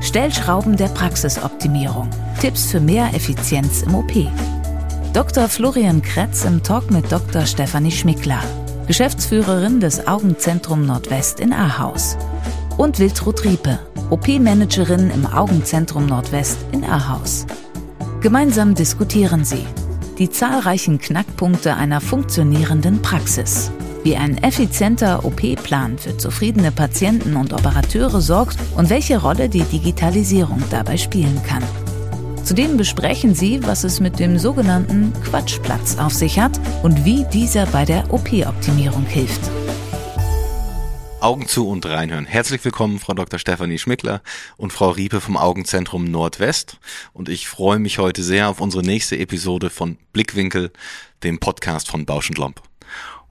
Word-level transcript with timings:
Stellschrauben 0.00 0.76
der 0.76 0.88
Praxisoptimierung, 0.88 2.08
Tipps 2.40 2.66
für 2.66 2.80
mehr 2.80 3.14
Effizienz 3.14 3.82
im 3.82 3.94
OP. 3.94 4.12
Dr. 5.12 5.48
Florian 5.48 6.02
Kretz 6.02 6.44
im 6.44 6.62
Talk 6.62 6.90
mit 6.90 7.10
Dr. 7.10 7.46
Stefanie 7.46 7.90
Schmickler, 7.90 8.42
Geschäftsführerin 8.86 9.80
des 9.80 10.06
Augenzentrum 10.06 10.86
Nordwest 10.86 11.40
in 11.40 11.52
Ahaus. 11.52 12.16
Und 12.76 12.98
Wiltrud 12.98 13.44
Riepe, 13.44 13.80
OP-Managerin 14.10 15.10
im 15.10 15.26
Augenzentrum 15.26 16.06
Nordwest 16.06 16.58
in 16.72 16.84
Ahaus. 16.84 17.46
Gemeinsam 18.20 18.74
diskutieren 18.74 19.44
sie 19.44 19.66
die 20.18 20.30
zahlreichen 20.30 20.98
Knackpunkte 20.98 21.74
einer 21.74 22.00
funktionierenden 22.00 23.02
Praxis. 23.02 23.70
Wie 24.04 24.16
ein 24.16 24.38
effizienter 24.38 25.24
OP-Plan 25.24 25.98
für 25.98 26.16
zufriedene 26.16 26.70
Patienten 26.70 27.36
und 27.36 27.52
Operateure 27.52 28.20
sorgt 28.20 28.56
und 28.76 28.90
welche 28.90 29.20
Rolle 29.20 29.48
die 29.48 29.64
Digitalisierung 29.64 30.62
dabei 30.70 30.96
spielen 30.96 31.42
kann. 31.42 31.64
Zudem 32.44 32.76
besprechen 32.76 33.34
sie, 33.34 33.62
was 33.66 33.84
es 33.84 34.00
mit 34.00 34.18
dem 34.18 34.38
sogenannten 34.38 35.12
Quatschplatz 35.24 35.98
auf 35.98 36.14
sich 36.14 36.38
hat 36.38 36.58
und 36.82 37.04
wie 37.04 37.26
dieser 37.32 37.66
bei 37.66 37.84
der 37.84 38.10
OP-Optimierung 38.12 39.04
hilft. 39.04 39.50
Augen 41.20 41.48
zu 41.48 41.68
und 41.68 41.84
reinhören. 41.84 42.26
Herzlich 42.26 42.64
willkommen, 42.64 43.00
Frau 43.00 43.12
Dr. 43.12 43.40
Stefanie 43.40 43.78
Schmickler 43.78 44.22
und 44.56 44.72
Frau 44.72 44.90
Riepe 44.90 45.20
vom 45.20 45.36
Augenzentrum 45.36 46.04
Nordwest. 46.04 46.78
Und 47.12 47.28
ich 47.28 47.48
freue 47.48 47.80
mich 47.80 47.98
heute 47.98 48.22
sehr 48.22 48.48
auf 48.48 48.60
unsere 48.60 48.84
nächste 48.84 49.18
Episode 49.18 49.68
von 49.68 49.98
Blickwinkel, 50.12 50.70
dem 51.24 51.40
Podcast 51.40 51.90
von 51.90 52.06
Bausch 52.06 52.30
und 52.30 52.38
Lomb. 52.38 52.62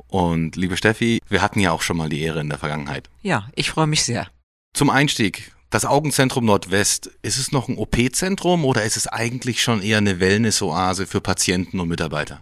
Und 0.07 0.55
liebe 0.55 0.77
Steffi, 0.77 1.21
wir 1.27 1.41
hatten 1.41 1.59
ja 1.59 1.71
auch 1.71 1.81
schon 1.81 1.97
mal 1.97 2.09
die 2.09 2.21
Ehre 2.21 2.39
in 2.39 2.49
der 2.49 2.59
Vergangenheit. 2.59 3.09
Ja, 3.21 3.47
ich 3.55 3.69
freue 3.69 3.87
mich 3.87 4.03
sehr. 4.03 4.27
Zum 4.73 4.89
Einstieg, 4.89 5.51
das 5.69 5.85
Augenzentrum 5.85 6.45
Nordwest, 6.45 7.07
ist 7.21 7.37
es 7.37 7.51
noch 7.51 7.67
ein 7.67 7.77
OP-Zentrum 7.77 8.63
oder 8.63 8.83
ist 8.83 8.95
es 8.95 9.07
eigentlich 9.07 9.61
schon 9.61 9.81
eher 9.81 9.97
eine 9.97 10.19
Wellness-Oase 10.19 11.07
für 11.07 11.19
Patienten 11.19 11.79
und 11.79 11.89
Mitarbeiter? 11.89 12.41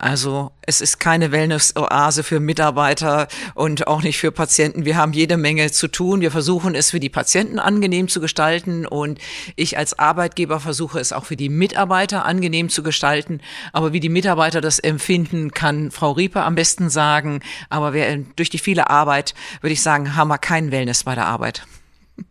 Also 0.00 0.50
es 0.62 0.80
ist 0.80 0.98
keine 0.98 1.30
Wellness-Oase 1.30 2.22
für 2.22 2.40
Mitarbeiter 2.40 3.28
und 3.54 3.86
auch 3.86 4.02
nicht 4.02 4.16
für 4.16 4.32
Patienten. 4.32 4.86
Wir 4.86 4.96
haben 4.96 5.12
jede 5.12 5.36
Menge 5.36 5.70
zu 5.72 5.88
tun. 5.88 6.22
Wir 6.22 6.30
versuchen 6.30 6.74
es 6.74 6.90
für 6.90 7.00
die 7.00 7.10
Patienten 7.10 7.58
angenehm 7.58 8.08
zu 8.08 8.18
gestalten 8.18 8.86
und 8.86 9.18
ich 9.56 9.76
als 9.76 9.98
Arbeitgeber 9.98 10.58
versuche 10.58 10.98
es 11.00 11.12
auch 11.12 11.26
für 11.26 11.36
die 11.36 11.50
Mitarbeiter 11.50 12.24
angenehm 12.24 12.70
zu 12.70 12.82
gestalten. 12.82 13.42
Aber 13.74 13.92
wie 13.92 14.00
die 14.00 14.08
Mitarbeiter 14.08 14.62
das 14.62 14.78
empfinden, 14.78 15.50
kann 15.50 15.90
Frau 15.90 16.12
Rieper 16.12 16.46
am 16.46 16.54
besten 16.54 16.88
sagen. 16.88 17.40
Aber 17.68 17.92
wir, 17.92 18.24
durch 18.36 18.48
die 18.48 18.58
viele 18.58 18.88
Arbeit, 18.88 19.34
würde 19.60 19.74
ich 19.74 19.82
sagen, 19.82 20.16
haben 20.16 20.28
wir 20.28 20.38
kein 20.38 20.70
Wellness 20.70 21.04
bei 21.04 21.14
der 21.14 21.26
Arbeit. 21.26 21.66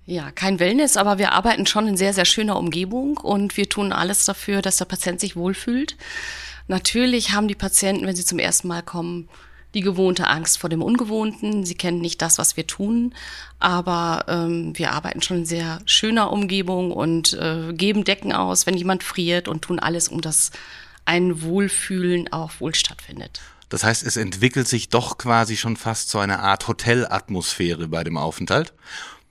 Ja, 0.07 0.31
kein 0.31 0.59
Wellness, 0.59 0.97
aber 0.97 1.19
wir 1.19 1.33
arbeiten 1.33 1.67
schon 1.67 1.87
in 1.87 1.97
sehr, 1.97 2.13
sehr 2.13 2.25
schöner 2.25 2.57
Umgebung 2.57 3.17
und 3.17 3.57
wir 3.57 3.69
tun 3.69 3.91
alles 3.91 4.25
dafür, 4.25 4.63
dass 4.63 4.77
der 4.77 4.85
Patient 4.85 5.19
sich 5.19 5.35
wohlfühlt. 5.35 5.97
Natürlich 6.69 7.31
haben 7.31 7.49
die 7.49 7.55
Patienten, 7.55 8.07
wenn 8.07 8.15
sie 8.15 8.23
zum 8.23 8.39
ersten 8.39 8.69
Mal 8.69 8.81
kommen, 8.81 9.27
die 9.73 9.81
gewohnte 9.81 10.27
Angst 10.27 10.57
vor 10.57 10.69
dem 10.69 10.81
Ungewohnten. 10.81 11.65
Sie 11.65 11.75
kennen 11.75 11.99
nicht 11.99 12.21
das, 12.21 12.37
was 12.37 12.55
wir 12.55 12.65
tun, 12.65 13.13
aber 13.59 14.25
ähm, 14.27 14.71
wir 14.77 14.93
arbeiten 14.93 15.21
schon 15.21 15.39
in 15.39 15.45
sehr 15.45 15.79
schöner 15.85 16.31
Umgebung 16.31 16.91
und 16.91 17.33
äh, 17.33 17.73
geben 17.73 18.03
Decken 18.05 18.31
aus, 18.31 18.65
wenn 18.65 18.77
jemand 18.77 19.03
friert 19.03 19.47
und 19.47 19.63
tun 19.63 19.79
alles, 19.79 20.07
um 20.07 20.21
dass 20.21 20.51
ein 21.05 21.41
Wohlfühlen 21.41 22.31
auch 22.31 22.51
wohl 22.59 22.73
stattfindet. 22.73 23.41
Das 23.67 23.83
heißt, 23.83 24.03
es 24.03 24.15
entwickelt 24.15 24.67
sich 24.67 24.89
doch 24.89 25.17
quasi 25.17 25.57
schon 25.57 25.75
fast 25.75 26.09
zu 26.09 26.17
einer 26.17 26.39
Art 26.39 26.67
Hotelatmosphäre 26.67 27.89
bei 27.89 28.03
dem 28.03 28.17
Aufenthalt 28.17 28.73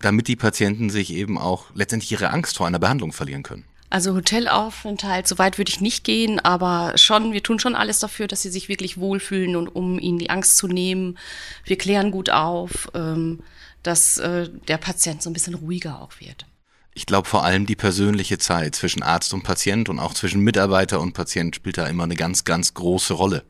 damit 0.01 0.29
die 0.29 0.37
Patienten 0.37 0.91
sich 0.91 1.13
eben 1.13 1.39
auch 1.39 1.67
letztendlich 1.75 2.13
ihre 2.13 2.31
Angst 2.31 2.57
vor 2.57 2.67
einer 2.67 2.79
Behandlung 2.79 3.13
verlieren 3.13 3.43
können. 3.43 3.65
Also 3.91 4.15
Hotelaufenthalt, 4.15 5.27
so 5.27 5.39
weit 5.39 5.57
würde 5.57 5.71
ich 5.71 5.81
nicht 5.81 6.05
gehen, 6.05 6.41
aber 6.41 6.99
schon, 6.99 7.33
wir 7.33 7.43
tun 7.43 7.59
schon 7.59 7.75
alles 7.75 8.01
dafür, 8.01 8.27
dass 8.27 8.43
sie 8.43 8.51
sich 8.51 8.69
wirklich 8.69 8.99
wohlfühlen 8.99 9.57
und 9.57 9.69
um 9.69 9.99
ihnen 9.99 10.19
die 10.19 10.29
Angst 10.29 10.59
zu 10.59 10.69
nehmen. 10.69 11.19
Wir 11.65 11.79
klären 11.79 12.11
gut 12.11 12.29
auf, 12.29 12.91
ähm, 12.95 13.41
dass 13.83 14.19
äh, 14.19 14.51
der 14.69 14.77
Patient 14.77 15.23
so 15.23 15.31
ein 15.31 15.33
bisschen 15.33 15.55
ruhiger 15.55 16.03
auch 16.03 16.21
wird. 16.21 16.45
Ich 16.93 17.07
glaube 17.07 17.29
vor 17.29 17.45
allem 17.45 17.65
die 17.65 17.77
persönliche 17.77 18.39
Zeit 18.39 18.75
zwischen 18.75 19.05
Arzt 19.05 19.33
und 19.33 19.45
Patient 19.45 19.89
und 19.89 20.01
auch 20.01 20.15
zwischen 20.15 20.41
Mitarbeiter 20.41 21.01
und 21.01 21.13
Patient 21.13 21.55
spielt 21.55 21.79
da 21.79 21.87
immer 21.87 22.03
eine 22.03 22.17
ganz, 22.17 22.45
ganz 22.45 22.75
große 22.75 23.15
Rolle 23.15 23.45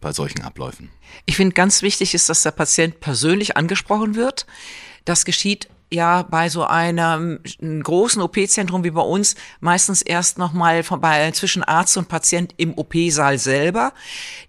bei 0.00 0.12
solchen 0.12 0.42
Abläufen. 0.42 0.88
Ich 1.26 1.36
finde 1.36 1.52
ganz 1.52 1.82
wichtig 1.82 2.14
ist, 2.14 2.28
dass 2.28 2.44
der 2.44 2.52
Patient 2.52 3.00
persönlich 3.00 3.56
angesprochen 3.56 4.14
wird. 4.14 4.46
Das 5.04 5.24
geschieht 5.24 5.68
ja 5.92 6.22
bei 6.22 6.48
so 6.48 6.64
einem 6.64 7.40
großen 7.60 8.22
OP-Zentrum 8.22 8.84
wie 8.84 8.90
bei 8.90 9.02
uns 9.02 9.34
meistens 9.60 10.02
erst 10.02 10.38
nochmal 10.38 10.82
bei, 10.82 11.30
zwischen 11.32 11.62
Arzt 11.62 11.96
und 11.96 12.08
Patient 12.08 12.54
im 12.56 12.76
OP-Saal 12.76 13.38
selber. 13.38 13.92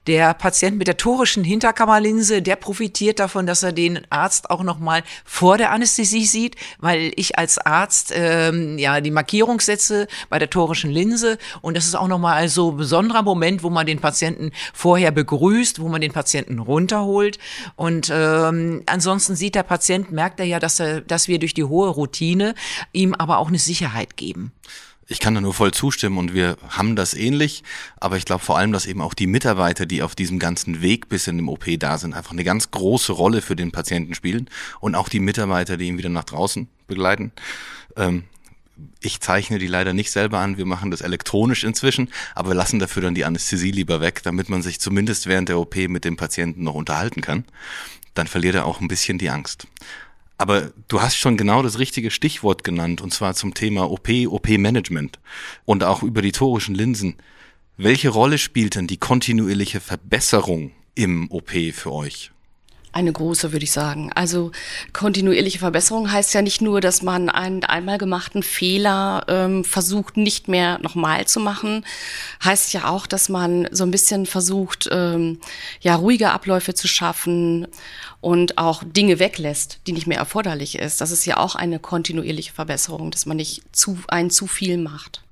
Der 0.07 0.33
Patient 0.33 0.77
mit 0.77 0.87
der 0.87 0.97
torischen 0.97 1.43
Hinterkammerlinse, 1.43 2.41
der 2.41 2.55
profitiert 2.55 3.19
davon, 3.19 3.45
dass 3.45 3.63
er 3.63 3.71
den 3.71 4.01
Arzt 4.09 4.49
auch 4.49 4.63
nochmal 4.63 5.03
vor 5.23 5.57
der 5.57 5.71
Anästhesie 5.71 6.25
sieht, 6.25 6.55
weil 6.79 7.11
ich 7.15 7.37
als 7.37 7.57
Arzt 7.57 8.11
ähm, 8.15 8.77
ja 8.77 9.01
die 9.01 9.11
Markierung 9.11 9.59
setze 9.61 10.07
bei 10.29 10.39
der 10.39 10.49
torischen 10.49 10.91
Linse 10.91 11.37
und 11.61 11.77
das 11.77 11.85
ist 11.85 11.95
auch 11.95 12.07
nochmal 12.07 12.35
ein 12.35 12.49
so 12.49 12.71
besonderer 12.71 13.21
Moment, 13.21 13.63
wo 13.63 13.69
man 13.69 13.85
den 13.85 13.99
Patienten 13.99 14.51
vorher 14.73 15.11
begrüßt, 15.11 15.79
wo 15.79 15.87
man 15.87 16.01
den 16.01 16.11
Patienten 16.11 16.59
runterholt 16.59 17.39
und 17.75 18.11
ähm, 18.13 18.83
ansonsten 18.85 19.35
sieht 19.35 19.55
der 19.55 19.63
Patient, 19.63 20.11
merkt 20.11 20.39
er 20.39 20.45
ja, 20.45 20.59
dass 20.59 20.79
er, 20.79 21.01
dass 21.01 21.27
wir 21.27 21.32
wir 21.33 21.39
durch 21.39 21.55
die 21.55 21.63
hohe 21.63 21.89
Routine 21.89 22.53
ihm 22.93 23.15
aber 23.15 23.39
auch 23.39 23.47
eine 23.47 23.57
Sicherheit 23.57 24.15
geben. 24.17 24.51
Ich 25.07 25.19
kann 25.19 25.35
da 25.35 25.41
nur 25.41 25.53
voll 25.53 25.73
zustimmen 25.73 26.17
und 26.17 26.33
wir 26.33 26.57
haben 26.69 26.95
das 26.95 27.13
ähnlich, 27.13 27.63
aber 27.99 28.15
ich 28.15 28.25
glaube 28.25 28.43
vor 28.43 28.57
allem, 28.57 28.71
dass 28.71 28.85
eben 28.85 29.01
auch 29.01 29.13
die 29.13 29.27
Mitarbeiter, 29.27 29.85
die 29.85 30.01
auf 30.01 30.15
diesem 30.15 30.39
ganzen 30.39 30.81
Weg 30.81 31.09
bis 31.09 31.27
in 31.27 31.37
dem 31.37 31.49
OP 31.49 31.65
da 31.77 31.97
sind, 31.97 32.13
einfach 32.13 32.31
eine 32.31 32.43
ganz 32.43 32.71
große 32.71 33.11
Rolle 33.11 33.41
für 33.41 33.55
den 33.55 33.71
Patienten 33.71 34.13
spielen 34.13 34.49
und 34.79 34.95
auch 34.95 35.09
die 35.09 35.19
Mitarbeiter, 35.19 35.75
die 35.75 35.87
ihn 35.87 35.97
wieder 35.97 36.09
nach 36.09 36.23
draußen 36.23 36.69
begleiten. 36.87 37.33
Ähm, 37.97 38.23
ich 39.01 39.19
zeichne 39.19 39.59
die 39.59 39.67
leider 39.67 39.93
nicht 39.93 40.11
selber 40.11 40.39
an, 40.39 40.57
wir 40.57 40.65
machen 40.65 40.89
das 40.89 41.01
elektronisch 41.01 41.63
inzwischen, 41.63 42.09
aber 42.33 42.51
wir 42.51 42.55
lassen 42.55 42.79
dafür 42.79 43.01
dann 43.01 43.15
die 43.15 43.25
Anästhesie 43.25 43.71
lieber 43.71 43.99
weg, 43.99 44.21
damit 44.23 44.49
man 44.49 44.61
sich 44.61 44.79
zumindest 44.79 45.27
während 45.27 45.49
der 45.49 45.59
OP 45.59 45.75
mit 45.75 46.05
dem 46.05 46.15
Patienten 46.15 46.63
noch 46.63 46.75
unterhalten 46.75 47.21
kann. 47.21 47.43
Dann 48.13 48.27
verliert 48.27 48.55
er 48.55 48.65
auch 48.65 48.79
ein 48.79 48.87
bisschen 48.87 49.17
die 49.17 49.29
Angst. 49.29 49.67
Aber 50.43 50.73
du 50.89 51.01
hast 51.01 51.15
schon 51.15 51.37
genau 51.37 51.63
das 51.63 51.79
richtige 51.79 52.11
Stichwort 52.11 52.65
genannt, 52.65 52.99
und 52.99 53.13
zwar 53.13 53.33
zum 53.33 53.53
Thema 53.53 53.89
OP, 53.89 54.09
OP-Management 54.09 55.19
und 55.63 55.85
auch 55.85 56.03
über 56.03 56.21
die 56.21 56.33
torischen 56.33 56.75
Linsen. 56.75 57.15
Welche 57.77 58.09
Rolle 58.09 58.37
spielt 58.37 58.75
denn 58.75 58.85
die 58.85 58.97
kontinuierliche 58.97 59.79
Verbesserung 59.79 60.73
im 60.95 61.31
OP 61.31 61.51
für 61.71 61.93
euch? 61.93 62.31
Eine 62.93 63.11
große, 63.11 63.51
würde 63.51 63.63
ich 63.63 63.71
sagen. 63.71 64.11
Also 64.13 64.51
kontinuierliche 64.93 65.57
Verbesserung 65.57 66.11
heißt 66.11 66.35
ja 66.35 66.43
nicht 66.43 66.61
nur, 66.61 66.79
dass 66.79 67.01
man 67.01 67.27
einen 67.27 67.63
einmal 67.63 67.97
gemachten 67.97 68.43
Fehler 68.43 69.25
ähm, 69.27 69.63
versucht, 69.63 70.15
nicht 70.15 70.47
mehr 70.47 70.77
nochmal 70.77 71.25
zu 71.25 71.39
machen. 71.39 71.85
Heißt 72.43 72.71
ja 72.71 72.87
auch, 72.87 73.07
dass 73.07 73.29
man 73.29 73.67
so 73.71 73.83
ein 73.83 73.89
bisschen 73.89 74.27
versucht, 74.27 74.89
ähm, 74.91 75.39
ja, 75.81 75.95
ruhige 75.95 76.29
Abläufe 76.29 76.75
zu 76.75 76.87
schaffen 76.87 77.67
und 78.21 78.59
auch 78.59 78.83
Dinge 78.85 79.17
weglässt, 79.17 79.79
die 79.87 79.93
nicht 79.93 80.05
mehr 80.05 80.19
erforderlich 80.19 80.77
ist. 80.77 81.01
Das 81.01 81.09
ist 81.09 81.25
ja 81.25 81.37
auch 81.37 81.55
eine 81.55 81.79
kontinuierliche 81.79 82.53
Verbesserung, 82.53 83.09
dass 83.09 83.25
man 83.25 83.37
nicht 83.37 83.63
zu, 83.75 83.97
ein 84.07 84.29
zu 84.29 84.45
viel 84.45 84.77
macht. 84.77 85.23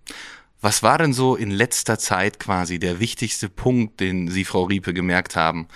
Was 0.61 0.83
war 0.83 0.99
denn 0.99 1.11
so 1.11 1.35
in 1.35 1.49
letzter 1.49 1.97
Zeit 1.97 2.39
quasi 2.39 2.77
der 2.77 2.99
wichtigste 2.99 3.49
Punkt, 3.49 3.99
den 3.99 4.29
Sie, 4.29 4.45
Frau 4.45 4.63
Riepe, 4.63 4.93
gemerkt 4.93 5.35
haben, 5.35 5.67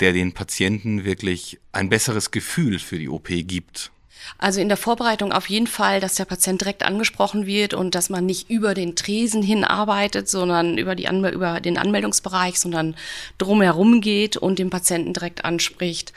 der 0.00 0.12
den 0.12 0.32
Patienten 0.32 1.04
wirklich 1.04 1.60
ein 1.72 1.88
besseres 1.88 2.30
Gefühl 2.30 2.78
für 2.78 2.98
die 2.98 3.08
OP 3.08 3.28
gibt? 3.28 3.91
Also 4.38 4.60
in 4.60 4.68
der 4.68 4.76
Vorbereitung 4.76 5.32
auf 5.32 5.48
jeden 5.48 5.66
Fall, 5.66 6.00
dass 6.00 6.14
der 6.14 6.24
Patient 6.24 6.60
direkt 6.60 6.82
angesprochen 6.82 7.46
wird 7.46 7.74
und 7.74 7.94
dass 7.94 8.10
man 8.10 8.26
nicht 8.26 8.50
über 8.50 8.74
den 8.74 8.96
Tresen 8.96 9.42
hinarbeitet, 9.42 10.28
sondern 10.28 10.78
über, 10.78 10.94
die 10.94 11.08
Anmel 11.08 11.32
über 11.32 11.60
den 11.60 11.78
Anmeldungsbereich, 11.78 12.58
sondern 12.58 12.96
drumherum 13.38 14.00
geht 14.00 14.36
und 14.36 14.58
den 14.58 14.70
Patienten 14.70 15.12
direkt 15.12 15.44
anspricht 15.44 16.12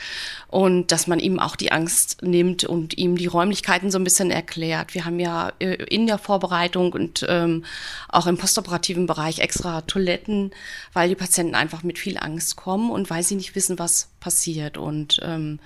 und 0.47 0.91
dass 0.91 1.07
man 1.07 1.19
ihm 1.19 1.39
auch 1.39 1.55
die 1.55 1.71
Angst 1.71 2.21
nimmt 2.21 2.63
und 2.63 2.97
ihm 2.97 3.17
die 3.17 3.27
Räumlichkeiten 3.27 3.91
so 3.91 3.97
ein 3.97 4.03
bisschen 4.03 4.31
erklärt. 4.31 4.93
Wir 4.93 5.05
haben 5.05 5.19
ja 5.19 5.51
äh, 5.59 5.75
in 5.85 6.07
der 6.07 6.17
Vorbereitung 6.17 6.93
und 6.93 7.25
ähm, 7.27 7.65
auch 8.09 8.25
im 8.27 8.37
postoperativen 8.37 9.05
Bereich 9.05 9.39
extra 9.39 9.81
Toiletten, 9.81 10.51
weil 10.93 11.09
die 11.09 11.15
Patienten 11.15 11.55
einfach 11.55 11.83
mit 11.83 11.99
viel 11.99 12.17
Angst 12.17 12.55
kommen 12.55 12.89
und 12.89 13.09
weil 13.09 13.23
sie 13.23 13.35
nicht 13.35 13.55
wissen, 13.55 13.79
was 13.79 14.09
passiert 14.19 14.77
und 14.77 15.19
ähm, 15.23 15.59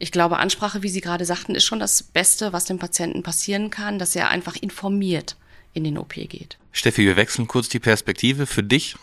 ich 0.00 0.10
glaube, 0.12 0.38
Ansprache, 0.38 0.82
wie 0.82 0.88
Sie 0.88 1.02
gerade 1.02 1.26
sagten, 1.26 1.54
ist 1.54 1.64
schon 1.64 1.78
das 1.78 2.02
Beste, 2.02 2.54
was 2.54 2.64
dem 2.64 2.78
Patienten 2.78 3.22
passieren 3.22 3.68
kann, 3.68 3.98
dass 3.98 4.16
er 4.16 4.30
einfach 4.30 4.56
informiert 4.56 5.36
in 5.74 5.84
den 5.84 5.98
OP 5.98 6.14
geht. 6.14 6.58
Steffi, 6.72 7.04
wir 7.04 7.16
wechseln 7.16 7.46
kurz 7.46 7.68
die 7.68 7.78
Perspektive 7.78 8.46
für 8.46 8.62
dich 8.62 8.96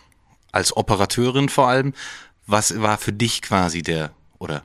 als 0.52 0.76
Operateurin 0.76 1.50
vor 1.50 1.68
allem. 1.68 1.94
Was 2.48 2.82
war 2.82 2.98
für 2.98 3.14
dich 3.14 3.44
quasi 3.44 3.84
der 3.84 4.12
oder 4.40 4.64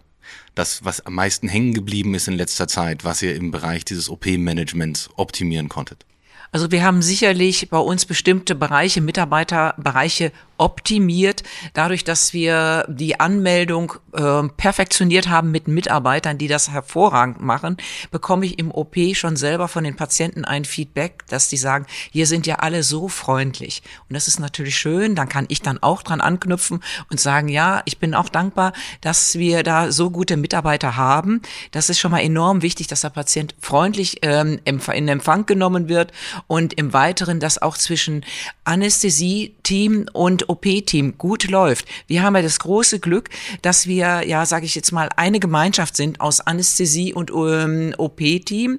das, 0.55 0.84
was 0.84 1.05
am 1.05 1.14
meisten 1.14 1.49
hängen 1.49 1.75
geblieben 1.75 2.14
ist 2.14 2.29
in 2.29 2.34
letzter 2.34 2.67
Zeit, 2.67 3.05
was 3.05 3.20
ihr 3.20 3.37
im 3.37 3.50
Bereich 3.50 3.84
dieses 3.84 4.08
OP-Managements 4.08 5.11
optimieren 5.17 5.69
konntet? 5.69 6.06
Also 6.50 6.70
wir 6.70 6.82
haben 6.82 7.02
sicherlich 7.02 7.69
bei 7.69 7.79
uns 7.79 8.06
bestimmte 8.06 8.55
Bereiche, 8.55 9.00
Mitarbeiterbereiche 9.00 10.32
optimiert, 10.62 11.42
dadurch, 11.74 12.04
dass 12.04 12.32
wir 12.32 12.86
die 12.88 13.18
Anmeldung 13.18 13.94
äh, 14.12 14.44
perfektioniert 14.56 15.28
haben 15.28 15.50
mit 15.50 15.66
Mitarbeitern, 15.66 16.38
die 16.38 16.46
das 16.46 16.70
hervorragend 16.70 17.40
machen, 17.40 17.78
bekomme 18.12 18.46
ich 18.46 18.60
im 18.60 18.70
OP 18.70 18.96
schon 19.14 19.34
selber 19.34 19.66
von 19.66 19.82
den 19.82 19.96
Patienten 19.96 20.44
ein 20.44 20.64
Feedback, 20.64 21.24
dass 21.28 21.48
die 21.48 21.56
sagen, 21.56 21.86
hier 22.12 22.28
sind 22.28 22.46
ja 22.46 22.56
alle 22.56 22.84
so 22.84 23.08
freundlich. 23.08 23.82
Und 24.08 24.14
das 24.14 24.28
ist 24.28 24.38
natürlich 24.38 24.78
schön, 24.78 25.16
dann 25.16 25.28
kann 25.28 25.46
ich 25.48 25.62
dann 25.62 25.82
auch 25.82 26.04
dran 26.04 26.20
anknüpfen 26.20 26.80
und 27.10 27.18
sagen, 27.18 27.48
ja, 27.48 27.82
ich 27.84 27.98
bin 27.98 28.14
auch 28.14 28.28
dankbar, 28.28 28.72
dass 29.00 29.36
wir 29.36 29.64
da 29.64 29.90
so 29.90 30.10
gute 30.10 30.36
Mitarbeiter 30.36 30.96
haben. 30.96 31.42
Das 31.72 31.90
ist 31.90 31.98
schon 31.98 32.12
mal 32.12 32.20
enorm 32.20 32.62
wichtig, 32.62 32.86
dass 32.86 33.00
der 33.00 33.10
Patient 33.10 33.56
freundlich 33.60 34.18
ähm, 34.22 34.60
in 34.64 35.08
Empfang 35.08 35.44
genommen 35.44 35.88
wird 35.88 36.12
und 36.46 36.74
im 36.74 36.92
Weiteren, 36.92 37.40
dass 37.40 37.60
auch 37.60 37.76
zwischen 37.76 38.24
Anästhesie-Team 38.62 40.06
und 40.12 40.48
OP-Team 40.52 41.19
gut 41.19 41.49
läuft. 41.50 41.87
Wir 42.06 42.22
haben 42.22 42.37
ja 42.37 42.43
das 42.43 42.58
große 42.58 43.00
Glück, 43.00 43.31
dass 43.62 43.87
wir, 43.87 44.26
ja, 44.26 44.44
sage 44.46 44.66
ich 44.66 44.75
jetzt 44.75 44.93
mal, 44.93 45.08
eine 45.16 45.40
Gemeinschaft 45.40 45.96
sind 45.96 46.20
aus 46.20 46.40
Anästhesie 46.40 47.14
und 47.14 47.31
ähm, 47.31 47.94
OP-Team. 47.96 48.78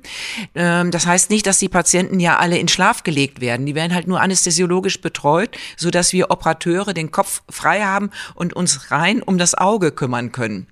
Ähm, 0.56 0.92
das 0.92 1.06
heißt 1.06 1.30
nicht, 1.30 1.46
dass 1.48 1.60
die 1.60 1.70
Patienten 1.70 2.20
ja 2.20 2.38
alle 2.38 2.58
in 2.58 2.68
Schlaf 2.68 3.04
gelegt 3.04 3.42
werden. 3.42 3.66
Die 3.66 3.76
werden 3.76 3.94
halt 3.94 4.08
nur 4.08 4.22
anästhesiologisch 4.22 5.02
betreut, 5.02 5.58
so 5.78 5.90
dass 5.90 6.14
wir 6.14 6.32
Operateure 6.32 6.94
den 6.94 7.12
Kopf 7.12 7.42
frei 7.50 7.82
haben 7.82 8.12
und 8.36 8.54
uns 8.54 8.92
rein 8.92 9.22
um 9.22 9.38
das 9.38 9.56
Auge 9.56 9.92
kümmern 9.92 10.32
können. 10.32 10.68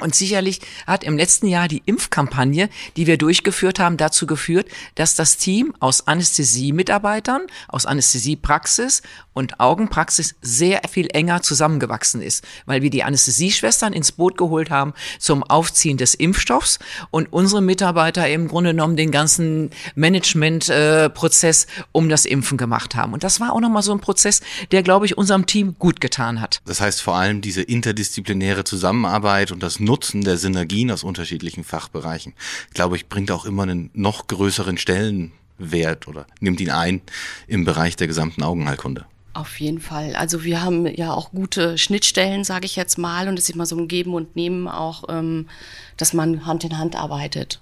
Und 0.00 0.14
sicherlich 0.14 0.60
hat 0.86 1.04
im 1.04 1.16
letzten 1.16 1.46
Jahr 1.46 1.68
die 1.68 1.82
Impfkampagne, 1.86 2.68
die 2.96 3.06
wir 3.06 3.18
durchgeführt 3.18 3.78
haben, 3.78 3.96
dazu 3.96 4.26
geführt, 4.26 4.68
dass 4.94 5.14
das 5.14 5.36
Team 5.36 5.74
aus 5.80 6.06
Anästhesie-Mitarbeitern, 6.06 7.42
aus 7.68 7.86
Anästhesiepraxis 7.86 9.02
und 9.32 9.60
Augenpraxis 9.60 10.34
sehr 10.42 10.82
viel 10.90 11.08
enger 11.12 11.42
zusammengewachsen 11.42 12.20
ist, 12.20 12.44
weil 12.66 12.82
wir 12.82 12.90
die 12.90 13.02
Anästhesieschwestern 13.04 13.92
ins 13.92 14.12
Boot 14.12 14.36
geholt 14.36 14.70
haben 14.70 14.92
zum 15.18 15.42
Aufziehen 15.42 15.96
des 15.96 16.14
Impfstoffs 16.14 16.78
und 17.10 17.32
unsere 17.32 17.62
Mitarbeiter 17.62 18.28
im 18.28 18.48
Grunde 18.48 18.70
genommen 18.70 18.96
den 18.96 19.10
ganzen 19.10 19.70
Managementprozess 19.94 21.64
äh, 21.64 21.82
um 21.92 22.08
das 22.08 22.24
Impfen 22.24 22.58
gemacht 22.58 22.94
haben. 22.94 23.12
Und 23.12 23.24
das 23.24 23.40
war 23.40 23.52
auch 23.52 23.60
nochmal 23.60 23.82
so 23.82 23.92
ein 23.92 24.00
Prozess, 24.00 24.40
der, 24.72 24.82
glaube 24.82 25.06
ich, 25.06 25.16
unserem 25.16 25.46
Team 25.46 25.76
gut 25.78 26.00
getan 26.00 26.40
hat. 26.40 26.60
Das 26.66 26.80
heißt 26.80 27.00
vor 27.00 27.14
allem 27.16 27.40
diese 27.40 27.62
interdisziplinäre 27.62 28.64
Zusammenarbeit 28.64 29.52
und 29.52 29.62
das 29.62 29.80
Nutzen 29.90 30.22
der 30.22 30.36
Synergien 30.36 30.92
aus 30.92 31.02
unterschiedlichen 31.02 31.64
Fachbereichen, 31.64 32.34
glaube 32.74 32.94
ich, 32.94 33.08
bringt 33.08 33.32
auch 33.32 33.44
immer 33.44 33.64
einen 33.64 33.90
noch 33.92 34.28
größeren 34.28 34.78
Stellenwert 34.78 36.06
oder 36.06 36.28
nimmt 36.38 36.60
ihn 36.60 36.70
ein 36.70 37.00
im 37.48 37.64
Bereich 37.64 37.96
der 37.96 38.06
gesamten 38.06 38.44
Augenheilkunde. 38.44 39.06
Auf 39.32 39.58
jeden 39.58 39.80
Fall. 39.80 40.14
Also 40.14 40.44
wir 40.44 40.62
haben 40.62 40.86
ja 40.86 41.12
auch 41.12 41.32
gute 41.32 41.76
Schnittstellen, 41.76 42.44
sage 42.44 42.66
ich 42.66 42.76
jetzt 42.76 42.98
mal, 42.98 43.26
und 43.26 43.36
es 43.36 43.48
ist 43.48 43.56
immer 43.56 43.66
so 43.66 43.76
ein 43.76 43.88
Geben 43.88 44.14
und 44.14 44.36
Nehmen 44.36 44.68
auch, 44.68 45.02
ähm, 45.08 45.48
dass 45.96 46.12
man 46.12 46.46
Hand 46.46 46.62
in 46.62 46.78
Hand 46.78 46.94
arbeitet. 46.94 47.60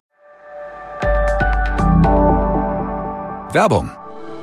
Werbung 3.55 3.91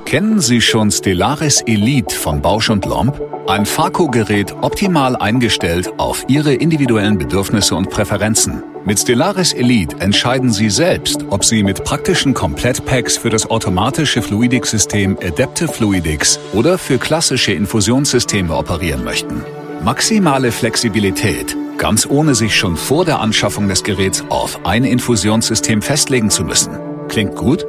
Kennen 0.05 0.39
Sie 0.39 0.61
schon 0.61 0.91
Stellaris 0.91 1.61
Elite 1.65 2.15
von 2.15 2.39
Bausch 2.39 2.69
und 2.69 2.85
Lomb? 2.85 3.19
Ein 3.47 3.65
Farco-Gerät 3.65 4.53
optimal 4.61 5.15
eingestellt 5.15 5.91
auf 5.97 6.25
Ihre 6.27 6.53
individuellen 6.53 7.17
Bedürfnisse 7.17 7.75
und 7.75 7.89
Präferenzen. 7.89 8.61
Mit 8.85 8.99
Stellaris 8.99 9.53
Elite 9.53 9.99
entscheiden 9.99 10.53
Sie 10.53 10.69
selbst, 10.69 11.25
ob 11.31 11.43
Sie 11.43 11.63
mit 11.63 11.83
praktischen 11.83 12.35
Komplettpacks 12.35 13.17
für 13.17 13.31
das 13.31 13.49
automatische 13.49 14.21
Fluidics-System 14.21 15.17
Adaptive 15.23 15.69
Fluidics 15.69 16.39
oder 16.53 16.77
für 16.77 16.99
klassische 16.99 17.53
Infusionssysteme 17.53 18.55
operieren 18.55 19.03
möchten. 19.03 19.43
Maximale 19.83 20.51
Flexibilität, 20.51 21.57
ganz 21.79 22.07
ohne 22.07 22.35
sich 22.35 22.55
schon 22.55 22.77
vor 22.77 23.05
der 23.05 23.21
Anschaffung 23.21 23.67
des 23.67 23.83
Geräts 23.83 24.23
auf 24.29 24.67
ein 24.67 24.83
Infusionssystem 24.83 25.81
festlegen 25.81 26.29
zu 26.29 26.43
müssen. 26.43 26.77
Klingt 27.07 27.35
gut? 27.35 27.65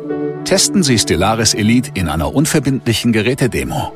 Testen 0.47 0.85
Sie 0.85 0.97
Stellaris 0.97 1.55
Elite 1.55 1.91
in 1.95 2.09
einer 2.09 2.33
unverbindlichen 2.33 3.13
Gerätedemo. 3.13 3.93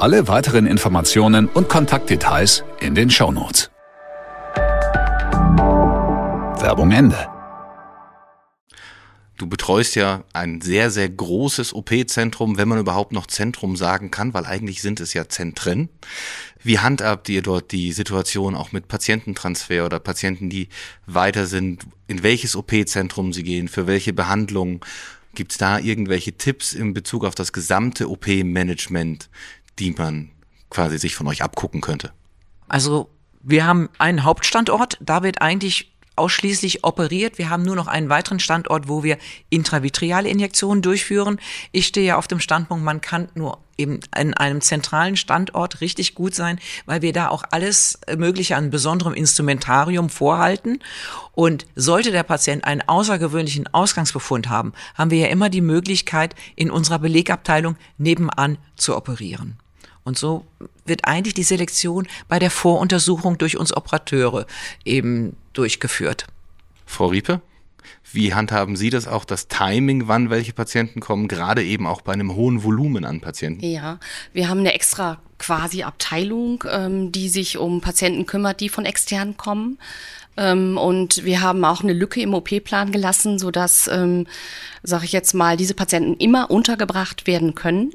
Alle 0.00 0.26
weiteren 0.26 0.66
Informationen 0.66 1.46
und 1.46 1.68
Kontaktdetails 1.68 2.64
in 2.80 2.96
den 2.96 3.10
Shownotes. 3.10 3.70
Werbung 6.60 6.90
Ende. 6.90 7.28
Du 9.38 9.46
betreust 9.46 9.94
ja 9.94 10.24
ein 10.32 10.60
sehr, 10.60 10.90
sehr 10.90 11.08
großes 11.08 11.72
OP-Zentrum, 11.72 12.58
wenn 12.58 12.66
man 12.66 12.80
überhaupt 12.80 13.12
noch 13.12 13.28
Zentrum 13.28 13.76
sagen 13.76 14.10
kann, 14.10 14.34
weil 14.34 14.46
eigentlich 14.46 14.82
sind 14.82 14.98
es 14.98 15.14
ja 15.14 15.28
Zentren. 15.28 15.90
Wie 16.60 16.80
handhabt 16.80 17.28
ihr 17.28 17.42
dort 17.42 17.70
die 17.70 17.92
Situation 17.92 18.56
auch 18.56 18.72
mit 18.72 18.88
Patiententransfer 18.88 19.86
oder 19.86 20.00
Patienten, 20.00 20.50
die 20.50 20.70
weiter 21.06 21.46
sind, 21.46 21.86
in 22.08 22.24
welches 22.24 22.56
OP-Zentrum 22.56 23.32
sie 23.32 23.44
gehen, 23.44 23.68
für 23.68 23.86
welche 23.86 24.12
Behandlungen? 24.12 24.80
Gibt 25.34 25.52
es 25.52 25.58
da 25.58 25.78
irgendwelche 25.78 26.32
Tipps 26.32 26.72
in 26.72 26.94
Bezug 26.94 27.24
auf 27.24 27.34
das 27.34 27.52
gesamte 27.52 28.08
OP-Management, 28.08 29.28
die 29.78 29.92
man 29.92 30.30
quasi 30.70 30.98
sich 30.98 31.14
von 31.14 31.26
euch 31.26 31.42
abgucken 31.42 31.80
könnte? 31.80 32.12
Also 32.68 33.10
wir 33.42 33.66
haben 33.66 33.88
einen 33.98 34.24
Hauptstandort, 34.24 34.98
da 35.00 35.22
wird 35.22 35.42
eigentlich 35.42 35.92
ausschließlich 36.16 36.84
operiert. 36.84 37.38
Wir 37.38 37.50
haben 37.50 37.62
nur 37.62 37.76
noch 37.76 37.88
einen 37.88 38.08
weiteren 38.08 38.38
Standort, 38.38 38.88
wo 38.88 39.02
wir 39.02 39.18
intravitreale 39.50 40.28
Injektionen 40.28 40.82
durchführen. 40.82 41.40
Ich 41.72 41.86
stehe 41.86 42.06
ja 42.06 42.16
auf 42.16 42.28
dem 42.28 42.40
Standpunkt, 42.40 42.84
man 42.84 43.00
kann 43.00 43.28
nur 43.34 43.58
eben 43.76 44.00
an 44.10 44.34
einem 44.34 44.60
zentralen 44.60 45.16
Standort 45.16 45.80
richtig 45.80 46.14
gut 46.14 46.34
sein, 46.34 46.58
weil 46.86 47.02
wir 47.02 47.12
da 47.12 47.28
auch 47.28 47.44
alles 47.50 47.98
Mögliche 48.16 48.56
an 48.56 48.70
besonderem 48.70 49.14
Instrumentarium 49.14 50.10
vorhalten. 50.10 50.80
Und 51.32 51.66
sollte 51.74 52.12
der 52.12 52.22
Patient 52.22 52.64
einen 52.64 52.82
außergewöhnlichen 52.82 53.66
Ausgangsbefund 53.72 54.48
haben, 54.48 54.72
haben 54.94 55.10
wir 55.10 55.18
ja 55.18 55.28
immer 55.28 55.50
die 55.50 55.60
Möglichkeit, 55.60 56.34
in 56.54 56.70
unserer 56.70 57.00
Belegabteilung 57.00 57.76
nebenan 57.98 58.58
zu 58.76 58.96
operieren. 58.96 59.58
Und 60.04 60.18
so 60.18 60.44
wird 60.84 61.06
eigentlich 61.06 61.34
die 61.34 61.42
Selektion 61.42 62.06
bei 62.28 62.38
der 62.38 62.50
Voruntersuchung 62.50 63.38
durch 63.38 63.56
uns 63.56 63.74
Operateure 63.74 64.46
eben 64.84 65.36
durchgeführt. 65.54 66.26
Frau 66.86 67.06
Riepe? 67.06 67.40
Wie 68.14 68.32
handhaben 68.32 68.76
Sie 68.76 68.90
das 68.90 69.08
auch, 69.08 69.24
das 69.24 69.48
Timing, 69.48 70.06
wann 70.06 70.30
welche 70.30 70.52
Patienten 70.52 71.00
kommen, 71.00 71.26
gerade 71.26 71.64
eben 71.64 71.86
auch 71.86 72.00
bei 72.00 72.12
einem 72.12 72.36
hohen 72.36 72.62
Volumen 72.62 73.04
an 73.04 73.20
Patienten? 73.20 73.64
Ja, 73.64 73.98
wir 74.32 74.48
haben 74.48 74.60
eine 74.60 74.72
extra 74.72 75.18
quasi 75.38 75.82
Abteilung, 75.82 76.62
ähm, 76.70 77.10
die 77.10 77.28
sich 77.28 77.58
um 77.58 77.80
Patienten 77.80 78.24
kümmert, 78.24 78.60
die 78.60 78.68
von 78.68 78.84
extern 78.84 79.36
kommen. 79.36 79.78
Ähm, 80.36 80.78
und 80.78 81.24
wir 81.24 81.40
haben 81.40 81.64
auch 81.64 81.82
eine 81.82 81.92
Lücke 81.92 82.20
im 82.20 82.34
OP-Plan 82.34 82.92
gelassen, 82.92 83.38
sodass, 83.40 83.88
ähm, 83.88 84.26
sage 84.84 85.06
ich 85.06 85.12
jetzt 85.12 85.34
mal, 85.34 85.56
diese 85.56 85.74
Patienten 85.74 86.14
immer 86.14 86.52
untergebracht 86.52 87.26
werden 87.26 87.56
können. 87.56 87.90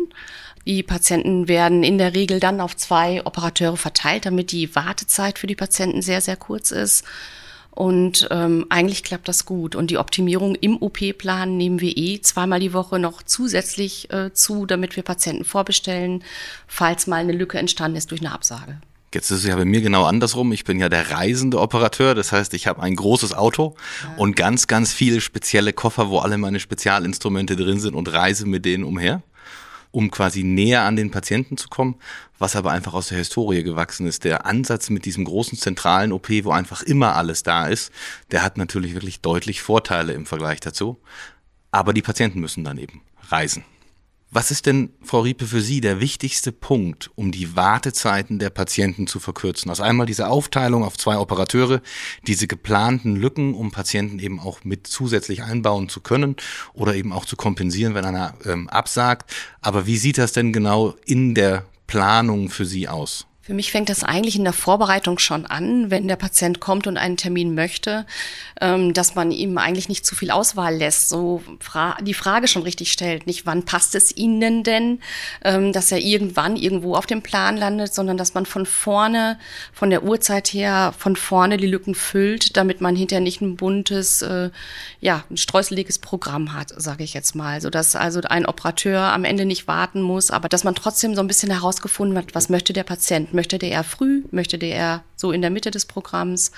Die 0.66 0.84
Patienten 0.84 1.48
werden 1.48 1.84
in 1.84 1.98
der 1.98 2.14
Regel 2.14 2.40
dann 2.40 2.60
auf 2.60 2.76
zwei 2.76 3.26
Operateure 3.26 3.78
verteilt, 3.78 4.26
damit 4.26 4.52
die 4.52 4.76
Wartezeit 4.76 5.40
für 5.40 5.48
die 5.48 5.56
Patienten 5.56 6.02
sehr, 6.02 6.20
sehr 6.20 6.36
kurz 6.36 6.72
ist. 6.72 7.06
Und 7.80 8.28
ähm, 8.30 8.66
eigentlich 8.68 9.04
klappt 9.04 9.30
das 9.30 9.46
gut. 9.46 9.74
Und 9.74 9.90
die 9.90 9.98
Optimierung 9.98 10.56
im 10.56 10.82
OP-Plan 10.82 11.56
nehmen 11.56 11.80
wir 11.80 11.96
eh 11.96 12.20
zweimal 12.20 12.60
die 12.60 12.74
Woche 12.74 13.00
noch 13.00 13.24
zusätzlich 13.24 14.12
äh, 14.12 14.34
zu, 14.34 14.66
damit 14.66 14.98
wir 14.98 15.04
Patienten 15.04 15.46
vorbestellen, 15.46 16.22
falls 16.68 17.08
mal 17.08 17.22
eine 17.22 17.32
Lücke 17.32 17.58
entstanden 17.58 17.96
ist 17.96 18.12
durch 18.12 18.20
eine 18.20 18.34
Absage. 18.34 18.82
Jetzt 19.14 19.32
ist 19.32 19.40
es 19.40 19.46
ja 19.46 19.56
bei 19.56 19.64
mir 19.64 19.80
genau 19.80 20.04
andersrum. 20.04 20.52
Ich 20.52 20.66
bin 20.66 20.78
ja 20.78 20.90
der 20.90 21.12
reisende 21.12 21.58
Operateur. 21.58 22.16
Das 22.16 22.34
heißt, 22.34 22.54
ich 22.54 22.68
habe 22.68 22.82
ein 22.82 22.98
großes 22.98 23.34
Auto 23.34 23.78
ja. 24.04 24.14
und 24.18 24.36
ganz, 24.36 24.68
ganz 24.68 24.92
viele 24.92 25.22
spezielle 25.22 25.72
Koffer, 25.72 26.10
wo 26.10 26.20
alle 26.20 26.38
meine 26.38 26.60
Spezialinstrumente 26.60 27.56
drin 27.56 27.80
sind 27.80 27.96
und 27.96 28.12
reise 28.12 28.46
mit 28.46 28.66
denen 28.66 28.84
umher, 28.84 29.24
um 29.92 30.12
quasi 30.12 30.44
näher 30.44 30.84
an 30.84 30.96
den 30.96 31.12
Patienten 31.12 31.58
zu 31.58 31.68
kommen, 31.70 31.96
was 32.38 32.56
aber 32.56 32.72
einfach 32.72 32.94
aus 32.94 33.08
der 33.08 33.18
Historie 33.18 33.64
gewachsen 33.64 34.08
ist. 34.08 34.24
Der 34.24 34.46
Ansatz 34.46 34.90
mit 34.90 35.06
diesem 35.06 35.26
großen 35.26 35.58
zentralen 35.58 36.12
OP, 36.12 36.30
wo 36.44 36.52
einfach 36.52 36.84
immer 36.84 37.16
alles 37.16 37.44
da 37.44 37.68
ist, 37.68 37.92
der 38.32 38.44
hat 38.44 38.58
natürlich 38.58 38.94
wirklich 38.94 39.22
deutlich 39.22 39.62
Vorteile 39.62 40.14
im 40.14 40.26
Vergleich 40.26 40.60
dazu. 40.60 41.00
Aber 41.72 41.94
die 41.94 42.02
Patienten 42.02 42.40
müssen 42.40 42.64
dann 42.64 42.78
eben 42.78 43.02
reisen. 43.30 43.64
Was 44.32 44.52
ist 44.52 44.68
denn, 44.68 44.92
Frau 45.02 45.22
Riepe, 45.22 45.48
für 45.48 45.62
Sie 45.62 45.82
der 45.82 46.00
wichtigste 46.00 46.52
Punkt, 46.52 47.10
um 47.16 47.32
die 47.32 47.56
Wartezeiten 47.56 48.38
der 48.38 48.52
Patienten 48.52 49.08
zu 49.08 49.20
verkürzen? 49.20 49.72
Also 49.72 49.82
einmal 49.82 50.06
diese 50.06 50.28
Aufteilung 50.28 50.84
auf 50.84 50.98
zwei 50.98 51.18
Operateure, 51.18 51.82
diese 52.28 52.46
geplanten 52.46 53.16
Lücken, 53.16 53.56
um 53.56 53.72
Patienten 53.72 54.20
eben 54.20 54.40
auch 54.40 54.64
mit 54.64 54.86
zusätzlich 54.86 55.42
einbauen 55.42 55.90
zu 55.90 56.02
können 56.02 56.36
oder 56.74 56.94
eben 56.94 57.12
auch 57.12 57.26
zu 57.26 57.38
kompensieren, 57.38 57.96
wenn 57.96 58.06
einer 58.06 58.36
ähm, 58.46 58.70
absagt. 58.70 59.34
Aber 59.62 59.88
wie 59.88 59.98
sieht 59.98 60.20
das 60.20 60.32
denn 60.32 60.54
genau 60.54 60.94
in 61.06 61.34
der 61.34 61.66
Planung 61.88 62.50
für 62.50 62.66
Sie 62.66 62.88
aus? 62.88 63.29
Für 63.50 63.56
mich 63.56 63.72
fängt 63.72 63.90
das 63.90 64.04
eigentlich 64.04 64.36
in 64.36 64.44
der 64.44 64.54
Vorbereitung 64.54 65.18
schon 65.18 65.48
an, 65.48 65.90
wenn 65.90 66.08
der 66.08 66.18
Patient 66.18 66.60
kommt 66.60 66.86
und 66.86 66.98
einen 66.98 67.18
Termin 67.18 67.56
möchte, 67.56 68.06
ähm, 68.62 68.94
dass 68.94 69.16
man 69.16 69.32
ihm 69.32 69.58
eigentlich 69.58 69.90
nicht 69.90 70.06
zu 70.06 70.14
viel 70.14 70.30
Auswahl 70.30 70.76
lässt, 70.76 71.10
so 71.10 71.42
die 72.02 72.14
Frage 72.14 72.48
schon 72.48 72.62
richtig 72.62 72.92
stellt, 72.92 73.26
nicht 73.26 73.48
wann 73.48 73.66
passt 73.66 73.96
es 73.96 74.16
Ihnen 74.16 74.64
denn, 74.64 75.00
ähm, 75.44 75.74
dass 75.74 75.92
er 75.92 75.98
irgendwann 75.98 76.58
irgendwo 76.58 76.94
auf 76.94 77.08
dem 77.08 77.24
Plan 77.24 77.58
landet, 77.58 77.92
sondern 77.92 78.18
dass 78.18 78.36
man 78.36 78.46
von 78.46 78.68
vorne, 78.68 79.40
von 79.74 79.90
der 79.90 80.04
Uhrzeit 80.04 80.50
her, 80.50 80.94
von 80.96 81.16
vorne 81.16 81.58
die 81.58 81.66
Lücken 81.66 81.96
füllt, 81.96 82.56
damit 82.56 82.82
man 82.82 82.96
hinterher 82.96 83.24
nicht 83.24 83.42
ein 83.42 83.56
buntes, 83.56 84.22
äh, 84.22 84.52
ja, 85.02 85.24
ein 85.32 85.38
streuseliges 85.38 85.98
Programm 85.98 86.54
hat, 86.54 86.72
sage 86.78 87.04
ich 87.04 87.16
jetzt 87.16 87.34
mal, 87.34 87.62
so 87.62 87.72
dass 87.72 87.96
also 87.96 88.22
ein 88.22 88.46
Operateur 88.46 89.12
am 89.12 89.26
Ende 89.26 89.46
nicht 89.46 89.68
warten 89.68 90.04
muss, 90.04 90.30
aber 90.30 90.50
dass 90.50 90.64
man 90.64 90.76
trotzdem 90.76 91.16
so 91.16 91.22
ein 91.22 91.28
bisschen 91.28 91.50
herausgefunden 91.50 92.16
hat, 92.16 92.36
was 92.36 92.50
möchte 92.50 92.74
der 92.74 92.84
Patient 92.84 93.34
Möchte 93.40 93.58
der 93.58 93.70
eher 93.70 93.86
früh? 93.86 94.24
Möchte 94.32 94.58
der 94.58 94.70
eher 94.70 95.04
so 95.16 95.32
in 95.32 95.42
der 95.42 95.50
Mitte 95.50 95.72
des 95.72 95.86
Programms? 95.86 96.52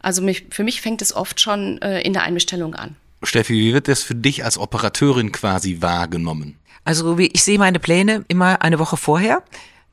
Also 0.00 0.20
mich, 0.20 0.44
für 0.50 0.64
mich 0.64 0.82
fängt 0.82 1.00
es 1.00 1.16
oft 1.16 1.40
schon 1.40 1.80
äh, 1.80 2.02
in 2.02 2.12
der 2.12 2.24
Einbestellung 2.24 2.74
an. 2.74 2.94
Steffi, 3.22 3.54
wie 3.54 3.72
wird 3.72 3.88
das 3.88 4.02
für 4.02 4.14
dich 4.14 4.44
als 4.44 4.58
Operateurin 4.58 5.32
quasi 5.32 5.78
wahrgenommen? 5.80 6.58
Also 6.84 7.18
ich 7.18 7.42
sehe 7.42 7.58
meine 7.58 7.78
Pläne 7.78 8.26
immer 8.28 8.60
eine 8.60 8.78
Woche 8.78 8.98
vorher. 8.98 9.42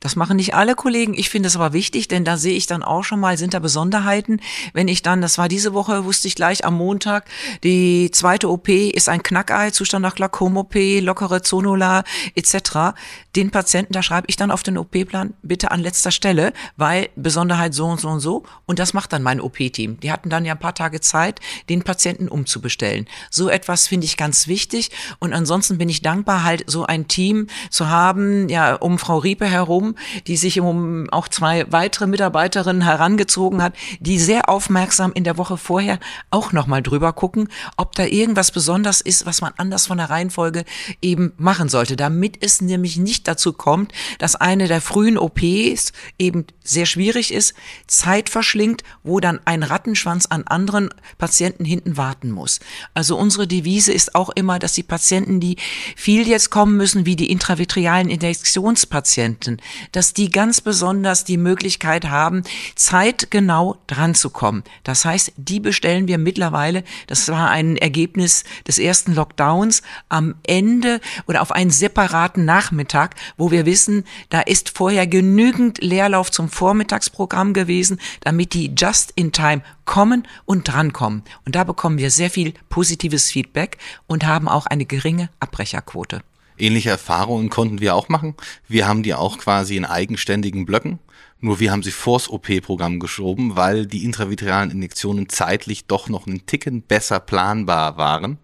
Das 0.04 0.16
machen 0.16 0.36
nicht 0.36 0.54
alle 0.54 0.74
Kollegen. 0.74 1.14
Ich 1.14 1.30
finde 1.30 1.46
es 1.46 1.56
aber 1.56 1.72
wichtig, 1.72 2.08
denn 2.08 2.26
da 2.26 2.36
sehe 2.36 2.54
ich 2.54 2.66
dann 2.66 2.82
auch 2.82 3.04
schon 3.04 3.20
mal, 3.20 3.38
sind 3.38 3.54
da 3.54 3.58
Besonderheiten. 3.58 4.38
Wenn 4.74 4.86
ich 4.86 5.00
dann, 5.00 5.22
das 5.22 5.38
war 5.38 5.48
diese 5.48 5.72
Woche, 5.72 6.04
wusste 6.04 6.28
ich 6.28 6.34
gleich 6.34 6.66
am 6.66 6.74
Montag, 6.74 7.24
die 7.62 8.10
zweite 8.10 8.50
OP 8.50 8.68
ist 8.68 9.08
ein 9.08 9.22
Knackei, 9.22 9.70
Zustand 9.70 10.02
nach 10.02 10.14
Glaukom-OP, 10.14 10.74
lockere 11.00 11.40
Zonula 11.40 12.04
etc. 12.34 12.94
Den 13.34 13.50
Patienten, 13.50 13.94
da 13.94 14.02
schreibe 14.02 14.26
ich 14.28 14.36
dann 14.36 14.50
auf 14.50 14.62
den 14.62 14.76
OP-Plan 14.76 15.32
bitte 15.42 15.70
an 15.70 15.80
letzter 15.80 16.10
Stelle, 16.10 16.52
weil 16.76 17.08
Besonderheit 17.16 17.72
so 17.72 17.86
und 17.86 17.98
so 17.98 18.08
und 18.10 18.20
so. 18.20 18.42
Und 18.66 18.80
das 18.80 18.92
macht 18.92 19.10
dann 19.14 19.22
mein 19.22 19.40
OP-Team. 19.40 20.00
Die 20.00 20.12
hatten 20.12 20.28
dann 20.28 20.44
ja 20.44 20.52
ein 20.52 20.60
paar 20.60 20.74
Tage 20.74 21.00
Zeit, 21.00 21.40
den 21.70 21.82
Patienten 21.82 22.28
umzubestellen. 22.28 23.08
So 23.30 23.48
etwas 23.48 23.88
finde 23.88 24.04
ich 24.04 24.18
ganz 24.18 24.48
wichtig. 24.48 24.90
Und 25.18 25.32
ansonsten 25.32 25.78
bin 25.78 25.88
ich 25.88 26.02
dankbar, 26.02 26.44
halt 26.44 26.64
so 26.66 26.84
ein 26.84 27.08
Team 27.08 27.46
zu 27.70 27.88
haben, 27.88 28.50
ja, 28.50 28.74
um 28.74 28.98
Frau 28.98 29.16
Riepe 29.16 29.46
herum, 29.46 29.93
die 30.26 30.36
sich 30.36 30.60
um 30.60 31.08
auch 31.10 31.28
zwei 31.28 31.70
weitere 31.70 32.06
Mitarbeiterinnen 32.06 32.82
herangezogen 32.82 33.62
hat, 33.62 33.74
die 34.00 34.18
sehr 34.18 34.48
aufmerksam 34.48 35.12
in 35.12 35.24
der 35.24 35.38
Woche 35.38 35.56
vorher 35.56 35.98
auch 36.30 36.52
nochmal 36.52 36.82
drüber 36.82 37.12
gucken, 37.12 37.48
ob 37.76 37.94
da 37.94 38.04
irgendwas 38.04 38.50
besonders 38.50 39.00
ist, 39.00 39.26
was 39.26 39.40
man 39.40 39.52
anders 39.56 39.86
von 39.86 39.98
der 39.98 40.10
Reihenfolge 40.10 40.64
eben 41.02 41.32
machen 41.36 41.68
sollte, 41.68 41.96
damit 41.96 42.38
es 42.40 42.60
nämlich 42.60 42.96
nicht 42.96 43.28
dazu 43.28 43.52
kommt, 43.52 43.92
dass 44.18 44.36
eine 44.36 44.68
der 44.68 44.80
frühen 44.80 45.18
OPs 45.18 45.92
eben 46.18 46.46
sehr 46.62 46.86
schwierig 46.86 47.32
ist, 47.32 47.54
Zeit 47.86 48.28
verschlingt, 48.28 48.82
wo 49.02 49.20
dann 49.20 49.40
ein 49.44 49.62
Rattenschwanz 49.62 50.26
an 50.26 50.44
anderen 50.44 50.90
Patienten 51.18 51.64
hinten 51.64 51.96
warten 51.96 52.30
muss. 52.30 52.60
Also 52.94 53.16
unsere 53.16 53.46
Devise 53.46 53.92
ist 53.92 54.14
auch 54.14 54.30
immer, 54.30 54.58
dass 54.58 54.72
die 54.72 54.82
Patienten, 54.82 55.40
die 55.40 55.56
viel 55.96 56.26
jetzt 56.26 56.50
kommen 56.50 56.76
müssen, 56.76 57.06
wie 57.06 57.16
die 57.16 57.30
intravitrialen 57.30 58.08
Injektionspatienten, 58.08 59.60
dass 59.92 60.12
die 60.12 60.30
ganz 60.30 60.60
besonders 60.60 61.24
die 61.24 61.36
Möglichkeit 61.36 62.08
haben, 62.08 62.42
zeitgenau 62.76 63.76
dran 63.86 64.14
zu 64.14 64.30
kommen. 64.30 64.64
Das 64.82 65.04
heißt, 65.04 65.32
die 65.36 65.60
bestellen 65.60 66.08
wir 66.08 66.18
mittlerweile, 66.18 66.84
das 67.06 67.28
war 67.28 67.50
ein 67.50 67.76
Ergebnis 67.76 68.44
des 68.66 68.78
ersten 68.78 69.14
Lockdowns, 69.14 69.82
am 70.08 70.34
Ende 70.46 71.00
oder 71.26 71.42
auf 71.42 71.52
einen 71.52 71.70
separaten 71.70 72.44
Nachmittag, 72.44 73.14
wo 73.36 73.50
wir 73.50 73.66
wissen, 73.66 74.04
da 74.30 74.40
ist 74.40 74.76
vorher 74.76 75.06
genügend 75.06 75.82
Leerlauf 75.82 76.30
zum 76.30 76.48
Vormittagsprogramm 76.48 77.52
gewesen, 77.52 77.98
damit 78.20 78.54
die 78.54 78.74
just 78.76 79.12
in 79.14 79.32
time 79.32 79.62
kommen 79.84 80.26
und 80.44 80.68
drankommen. 80.68 81.22
Und 81.44 81.54
da 81.54 81.64
bekommen 81.64 81.98
wir 81.98 82.10
sehr 82.10 82.30
viel 82.30 82.54
positives 82.68 83.30
Feedback 83.30 83.78
und 84.06 84.24
haben 84.24 84.48
auch 84.48 84.66
eine 84.66 84.86
geringe 84.86 85.28
Abbrecherquote. 85.40 86.22
Ähnliche 86.56 86.90
Erfahrungen 86.90 87.50
konnten 87.50 87.80
wir 87.80 87.94
auch 87.94 88.08
machen. 88.08 88.34
Wir 88.68 88.86
haben 88.86 89.02
die 89.02 89.14
auch 89.14 89.38
quasi 89.38 89.76
in 89.76 89.84
eigenständigen 89.84 90.66
Blöcken. 90.66 90.98
Nur 91.40 91.60
wir 91.60 91.72
haben 91.72 91.82
sie 91.82 91.90
vors 91.90 92.30
OP-Programm 92.30 93.00
geschoben, 93.00 93.56
weil 93.56 93.86
die 93.86 94.04
intravitralen 94.04 94.70
Injektionen 94.70 95.28
zeitlich 95.28 95.86
doch 95.86 96.08
noch 96.08 96.26
einen 96.26 96.46
Ticken 96.46 96.82
besser 96.82 97.20
planbar 97.20 97.96
waren, 97.98 98.38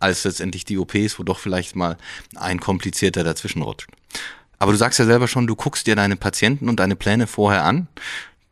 als 0.00 0.24
letztendlich 0.24 0.64
die 0.64 0.78
OPs, 0.78 1.18
wo 1.18 1.24
doch 1.24 1.38
vielleicht 1.38 1.76
mal 1.76 1.98
ein 2.36 2.60
komplizierter 2.60 3.24
dazwischen 3.24 3.62
rutscht. 3.62 3.90
Aber 4.58 4.72
du 4.72 4.78
sagst 4.78 4.98
ja 4.98 5.04
selber 5.04 5.28
schon, 5.28 5.46
du 5.46 5.56
guckst 5.56 5.86
dir 5.86 5.96
deine 5.96 6.16
Patienten 6.16 6.68
und 6.68 6.80
deine 6.80 6.96
Pläne 6.96 7.26
vorher 7.26 7.64
an. 7.64 7.88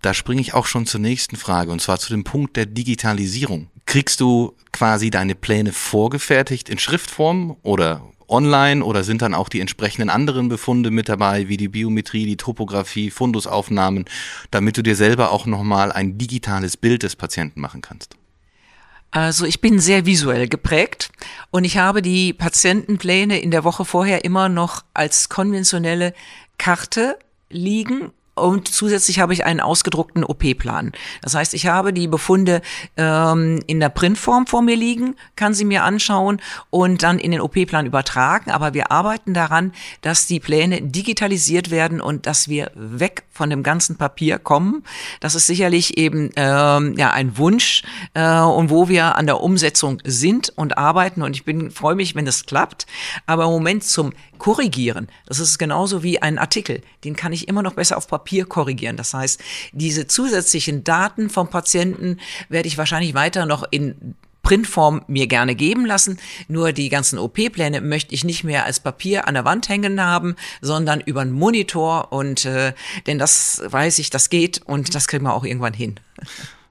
Da 0.02 0.14
springe 0.14 0.40
ich 0.40 0.54
auch 0.54 0.66
schon 0.66 0.86
zur 0.86 1.00
nächsten 1.00 1.36
Frage, 1.36 1.72
und 1.72 1.80
zwar 1.80 1.98
zu 1.98 2.10
dem 2.10 2.22
Punkt 2.22 2.56
der 2.56 2.66
Digitalisierung. 2.66 3.70
Kriegst 3.86 4.20
du 4.20 4.54
quasi 4.72 5.10
deine 5.10 5.34
Pläne 5.34 5.72
vorgefertigt 5.72 6.68
in 6.68 6.78
Schriftform 6.78 7.56
oder 7.62 8.02
online 8.28 8.84
oder 8.84 9.04
sind 9.04 9.22
dann 9.22 9.34
auch 9.34 9.48
die 9.48 9.60
entsprechenden 9.60 10.10
anderen 10.10 10.48
Befunde 10.48 10.90
mit 10.90 11.08
dabei, 11.08 11.48
wie 11.48 11.56
die 11.56 11.68
Biometrie, 11.68 12.26
die 12.26 12.36
Topographie, 12.36 13.10
Fundusaufnahmen, 13.10 14.04
damit 14.50 14.76
du 14.76 14.82
dir 14.82 14.96
selber 14.96 15.30
auch 15.30 15.46
nochmal 15.46 15.92
ein 15.92 16.18
digitales 16.18 16.76
Bild 16.76 17.02
des 17.02 17.16
Patienten 17.16 17.60
machen 17.60 17.80
kannst? 17.80 18.16
Also 19.10 19.46
ich 19.46 19.60
bin 19.60 19.78
sehr 19.78 20.04
visuell 20.04 20.48
geprägt 20.48 21.10
und 21.50 21.64
ich 21.64 21.78
habe 21.78 22.02
die 22.02 22.32
Patientenpläne 22.32 23.38
in 23.40 23.50
der 23.50 23.64
Woche 23.64 23.84
vorher 23.84 24.24
immer 24.24 24.48
noch 24.48 24.84
als 24.92 25.28
konventionelle 25.28 26.12
Karte 26.58 27.18
liegen 27.48 28.12
und 28.36 28.68
zusätzlich 28.68 29.18
habe 29.18 29.32
ich 29.32 29.46
einen 29.46 29.60
ausgedruckten 29.60 30.22
OP-Plan. 30.22 30.92
Das 31.22 31.34
heißt, 31.34 31.54
ich 31.54 31.68
habe 31.68 31.94
die 31.94 32.06
Befunde 32.06 32.60
ähm, 32.98 33.62
in 33.66 33.80
der 33.80 33.88
Printform 33.88 34.46
vor 34.46 34.60
mir 34.60 34.76
liegen, 34.76 35.16
kann 35.36 35.54
sie 35.54 35.64
mir 35.64 35.84
anschauen 35.84 36.42
und 36.68 37.02
dann 37.02 37.18
in 37.18 37.30
den 37.30 37.40
OP-Plan 37.40 37.86
übertragen. 37.86 38.50
Aber 38.50 38.74
wir 38.74 38.92
arbeiten 38.92 39.32
daran, 39.32 39.72
dass 40.02 40.26
die 40.26 40.38
Pläne 40.38 40.82
digitalisiert 40.82 41.70
werden 41.70 42.02
und 42.02 42.26
dass 42.26 42.46
wir 42.46 42.70
weg 42.74 43.24
von 43.30 43.48
dem 43.48 43.62
ganzen 43.62 43.96
Papier 43.96 44.38
kommen. 44.38 44.84
Das 45.20 45.34
ist 45.34 45.46
sicherlich 45.46 45.96
eben 45.96 46.28
ähm, 46.36 46.94
ja 46.98 47.12
ein 47.12 47.38
Wunsch 47.38 47.84
äh, 48.12 48.40
und 48.40 48.68
wo 48.68 48.88
wir 48.88 49.16
an 49.16 49.24
der 49.24 49.40
Umsetzung 49.40 50.02
sind 50.04 50.52
und 50.56 50.76
arbeiten. 50.76 51.22
Und 51.22 51.36
ich 51.36 51.44
bin 51.44 51.70
freue 51.70 51.94
mich, 51.94 52.14
wenn 52.14 52.26
es 52.26 52.44
klappt. 52.44 52.86
Aber 53.24 53.44
im 53.44 53.50
Moment 53.50 53.82
zum 53.82 54.12
Korrigieren, 54.36 55.08
das 55.24 55.38
ist 55.38 55.56
genauso 55.56 56.02
wie 56.02 56.20
ein 56.20 56.38
Artikel. 56.38 56.82
Den 57.02 57.16
kann 57.16 57.32
ich 57.32 57.48
immer 57.48 57.62
noch 57.62 57.72
besser 57.72 57.96
auf 57.96 58.06
Papier 58.06 58.25
Papier 58.26 58.44
korrigieren. 58.44 58.96
Das 58.96 59.14
heißt, 59.14 59.40
diese 59.70 60.08
zusätzlichen 60.08 60.82
Daten 60.82 61.30
vom 61.30 61.48
Patienten 61.48 62.18
werde 62.48 62.66
ich 62.66 62.76
wahrscheinlich 62.76 63.14
weiter 63.14 63.46
noch 63.46 63.64
in 63.70 64.16
Printform 64.42 65.04
mir 65.06 65.28
gerne 65.28 65.54
geben 65.54 65.86
lassen. 65.86 66.18
Nur 66.48 66.72
die 66.72 66.88
ganzen 66.88 67.20
OP-Pläne 67.20 67.80
möchte 67.80 68.16
ich 68.16 68.24
nicht 68.24 68.42
mehr 68.42 68.64
als 68.64 68.80
Papier 68.80 69.28
an 69.28 69.34
der 69.34 69.44
Wand 69.44 69.68
hängen 69.68 70.00
haben, 70.00 70.34
sondern 70.60 71.00
über 71.00 71.20
einen 71.20 71.30
Monitor. 71.30 72.12
Und 72.12 72.44
äh, 72.46 72.72
denn 73.06 73.20
das 73.20 73.62
weiß 73.64 74.00
ich, 74.00 74.10
das 74.10 74.28
geht 74.28 74.60
und 74.66 74.96
das 74.96 75.06
kriegen 75.06 75.24
wir 75.24 75.34
auch 75.34 75.44
irgendwann 75.44 75.74
hin. 75.74 76.00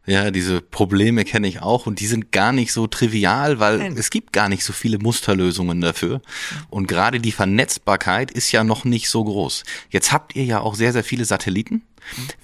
Ja, 0.06 0.30
diese 0.30 0.62
Probleme 0.62 1.26
kenne 1.26 1.48
ich 1.48 1.62
auch 1.62 1.88
und 1.88 2.00
die 2.00 2.06
sind 2.06 2.32
gar 2.32 2.52
nicht 2.52 2.72
so 2.72 2.86
trivial, 2.86 3.60
weil 3.60 3.80
Nein. 3.80 3.96
es 3.98 4.12
gibt 4.12 4.34
gar 4.34 4.50
nicht 4.50 4.64
so 4.64 4.72
viele 4.72 5.00
Musterlösungen 5.00 5.82
dafür. 5.82 6.22
Und 6.70 6.88
gerade 6.88 7.20
die 7.20 7.32
Vernetzbarkeit 7.32 8.30
ist 8.30 8.52
ja 8.52 8.64
noch 8.64 8.86
nicht 8.86 9.10
so 9.10 9.24
groß. 9.24 9.64
Jetzt 9.90 10.12
habt 10.12 10.36
ihr 10.36 10.44
ja 10.44 10.60
auch 10.60 10.76
sehr, 10.76 10.94
sehr 10.94 11.04
viele 11.04 11.26
Satelliten. 11.26 11.82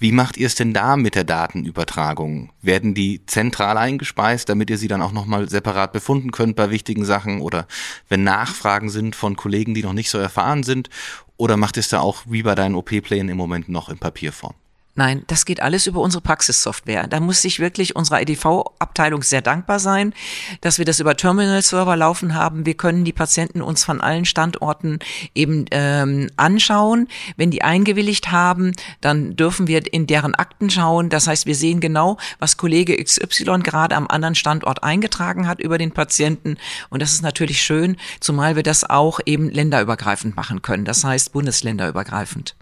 Wie 0.00 0.10
macht 0.10 0.36
ihr 0.36 0.48
es 0.48 0.56
denn 0.56 0.74
da 0.74 0.96
mit 0.96 1.14
der 1.14 1.22
Datenübertragung? 1.22 2.50
Werden 2.62 2.94
die 2.94 3.24
zentral 3.26 3.78
eingespeist, 3.78 4.48
damit 4.48 4.70
ihr 4.70 4.78
sie 4.78 4.88
dann 4.88 5.02
auch 5.02 5.12
nochmal 5.12 5.48
separat 5.48 5.92
befunden 5.92 6.32
könnt 6.32 6.56
bei 6.56 6.70
wichtigen 6.70 7.04
Sachen 7.04 7.40
oder 7.40 7.68
wenn 8.08 8.24
Nachfragen 8.24 8.90
sind 8.90 9.14
von 9.14 9.36
Kollegen, 9.36 9.74
die 9.74 9.82
noch 9.82 9.92
nicht 9.92 10.10
so 10.10 10.18
erfahren 10.18 10.64
sind? 10.64 10.90
Oder 11.36 11.56
macht 11.56 11.76
ihr 11.76 11.80
es 11.80 11.88
da 11.88 12.00
auch 12.00 12.22
wie 12.26 12.42
bei 12.42 12.56
deinen 12.56 12.74
OP-Plänen 12.74 13.28
im 13.28 13.36
Moment 13.36 13.68
noch 13.68 13.88
in 13.88 13.98
Papierform? 13.98 14.54
Nein, 14.94 15.24
das 15.26 15.46
geht 15.46 15.62
alles 15.62 15.86
über 15.86 16.00
unsere 16.00 16.20
Praxissoftware. 16.20 17.06
Da 17.06 17.18
muss 17.18 17.40
sich 17.40 17.60
wirklich 17.60 17.96
unsere 17.96 18.20
EDV-Abteilung 18.20 19.22
sehr 19.22 19.40
dankbar 19.40 19.78
sein, 19.78 20.12
dass 20.60 20.76
wir 20.76 20.84
das 20.84 21.00
über 21.00 21.16
Terminal-Server 21.16 21.96
laufen 21.96 22.34
haben. 22.34 22.66
Wir 22.66 22.74
können 22.74 23.06
die 23.06 23.14
Patienten 23.14 23.62
uns 23.62 23.84
von 23.84 24.02
allen 24.02 24.26
Standorten 24.26 24.98
eben 25.34 25.64
ähm, 25.70 26.28
anschauen. 26.36 27.08
Wenn 27.38 27.50
die 27.50 27.62
eingewilligt 27.62 28.32
haben, 28.32 28.72
dann 29.00 29.34
dürfen 29.34 29.66
wir 29.66 29.82
in 29.90 30.06
deren 30.06 30.34
Akten 30.34 30.68
schauen. 30.68 31.08
Das 31.08 31.26
heißt, 31.26 31.46
wir 31.46 31.54
sehen 31.54 31.80
genau, 31.80 32.18
was 32.38 32.58
Kollege 32.58 33.02
XY 33.02 33.60
gerade 33.62 33.96
am 33.96 34.06
anderen 34.08 34.34
Standort 34.34 34.82
eingetragen 34.82 35.48
hat 35.48 35.60
über 35.60 35.78
den 35.78 35.92
Patienten. 35.92 36.58
Und 36.90 37.00
das 37.00 37.14
ist 37.14 37.22
natürlich 37.22 37.62
schön, 37.62 37.96
zumal 38.20 38.56
wir 38.56 38.62
das 38.62 38.84
auch 38.84 39.20
eben 39.24 39.48
länderübergreifend 39.48 40.36
machen 40.36 40.60
können. 40.60 40.84
Das 40.84 41.02
heißt 41.02 41.32
bundesländerübergreifend. 41.32 42.56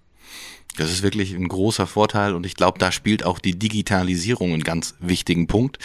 Das 0.81 0.91
ist 0.91 1.03
wirklich 1.03 1.35
ein 1.35 1.47
großer 1.47 1.87
Vorteil 1.87 2.35
und 2.35 2.47
ich 2.47 2.55
glaube, 2.55 2.79
da 2.79 2.91
spielt 2.91 3.23
auch 3.23 3.39
die 3.39 3.59
Digitalisierung 3.59 4.55
einen 4.55 4.65
ganz 4.65 4.95
wichtigen 4.99 5.47
Punkt. 5.47 5.79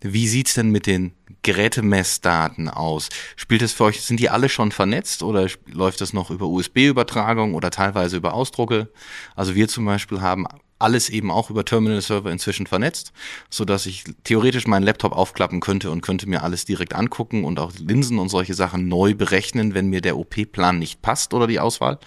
Wie 0.00 0.28
sieht's 0.28 0.54
denn 0.54 0.70
mit 0.70 0.86
den 0.86 1.14
Gerätemessdaten 1.42 2.68
aus? 2.68 3.08
Spielt 3.34 3.62
es 3.62 3.72
für 3.72 3.84
euch, 3.84 4.02
sind 4.02 4.20
die 4.20 4.30
alle 4.30 4.48
schon 4.48 4.70
vernetzt 4.70 5.24
oder 5.24 5.48
läuft 5.66 6.00
das 6.00 6.12
noch 6.12 6.30
über 6.30 6.46
USB-Übertragung 6.46 7.54
oder 7.54 7.72
teilweise 7.72 8.18
über 8.18 8.34
Ausdrucke? 8.34 8.88
Also 9.34 9.56
wir 9.56 9.66
zum 9.66 9.84
Beispiel 9.84 10.20
haben 10.20 10.46
alles 10.78 11.08
eben 11.08 11.32
auch 11.32 11.50
über 11.50 11.64
Terminal-Server 11.64 12.30
inzwischen 12.30 12.68
vernetzt, 12.68 13.12
so 13.50 13.64
dass 13.64 13.84
ich 13.84 14.04
theoretisch 14.22 14.68
meinen 14.68 14.84
Laptop 14.84 15.10
aufklappen 15.10 15.58
könnte 15.58 15.90
und 15.90 16.02
könnte 16.02 16.28
mir 16.28 16.44
alles 16.44 16.66
direkt 16.66 16.94
angucken 16.94 17.42
und 17.42 17.58
auch 17.58 17.72
Linsen 17.78 18.20
und 18.20 18.28
solche 18.28 18.54
Sachen 18.54 18.86
neu 18.86 19.14
berechnen, 19.14 19.74
wenn 19.74 19.88
mir 19.88 20.02
der 20.02 20.16
OP-Plan 20.16 20.78
nicht 20.78 21.02
passt 21.02 21.34
oder 21.34 21.48
die 21.48 21.58
Auswahl. 21.58 21.98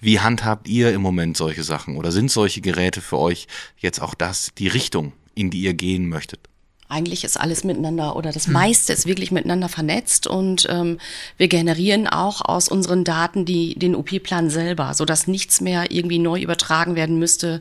Wie 0.00 0.20
handhabt 0.20 0.68
ihr 0.68 0.92
im 0.92 1.02
Moment 1.02 1.36
solche 1.36 1.62
Sachen 1.62 1.96
oder 1.96 2.10
sind 2.10 2.30
solche 2.30 2.60
Geräte 2.60 3.00
für 3.00 3.18
euch 3.18 3.46
jetzt 3.78 4.00
auch 4.00 4.14
das, 4.14 4.50
die 4.56 4.68
Richtung, 4.68 5.12
in 5.34 5.50
die 5.50 5.60
ihr 5.60 5.74
gehen 5.74 6.08
möchtet? 6.08 6.49
Eigentlich 6.90 7.24
ist 7.24 7.38
alles 7.38 7.64
miteinander 7.64 8.16
oder 8.16 8.32
das 8.32 8.48
meiste 8.48 8.92
ist 8.92 9.06
wirklich 9.06 9.30
miteinander 9.30 9.68
vernetzt 9.68 10.26
und 10.26 10.66
ähm, 10.68 10.98
wir 11.36 11.48
generieren 11.48 12.06
auch 12.06 12.42
aus 12.42 12.68
unseren 12.68 13.04
Daten 13.04 13.44
die, 13.44 13.78
den 13.78 13.94
OP-Plan 13.94 14.50
selber, 14.50 14.92
so 14.94 15.04
dass 15.04 15.26
nichts 15.26 15.60
mehr 15.60 15.90
irgendwie 15.90 16.18
neu 16.18 16.40
übertragen 16.40 16.96
werden 16.96 17.18
müsste 17.18 17.60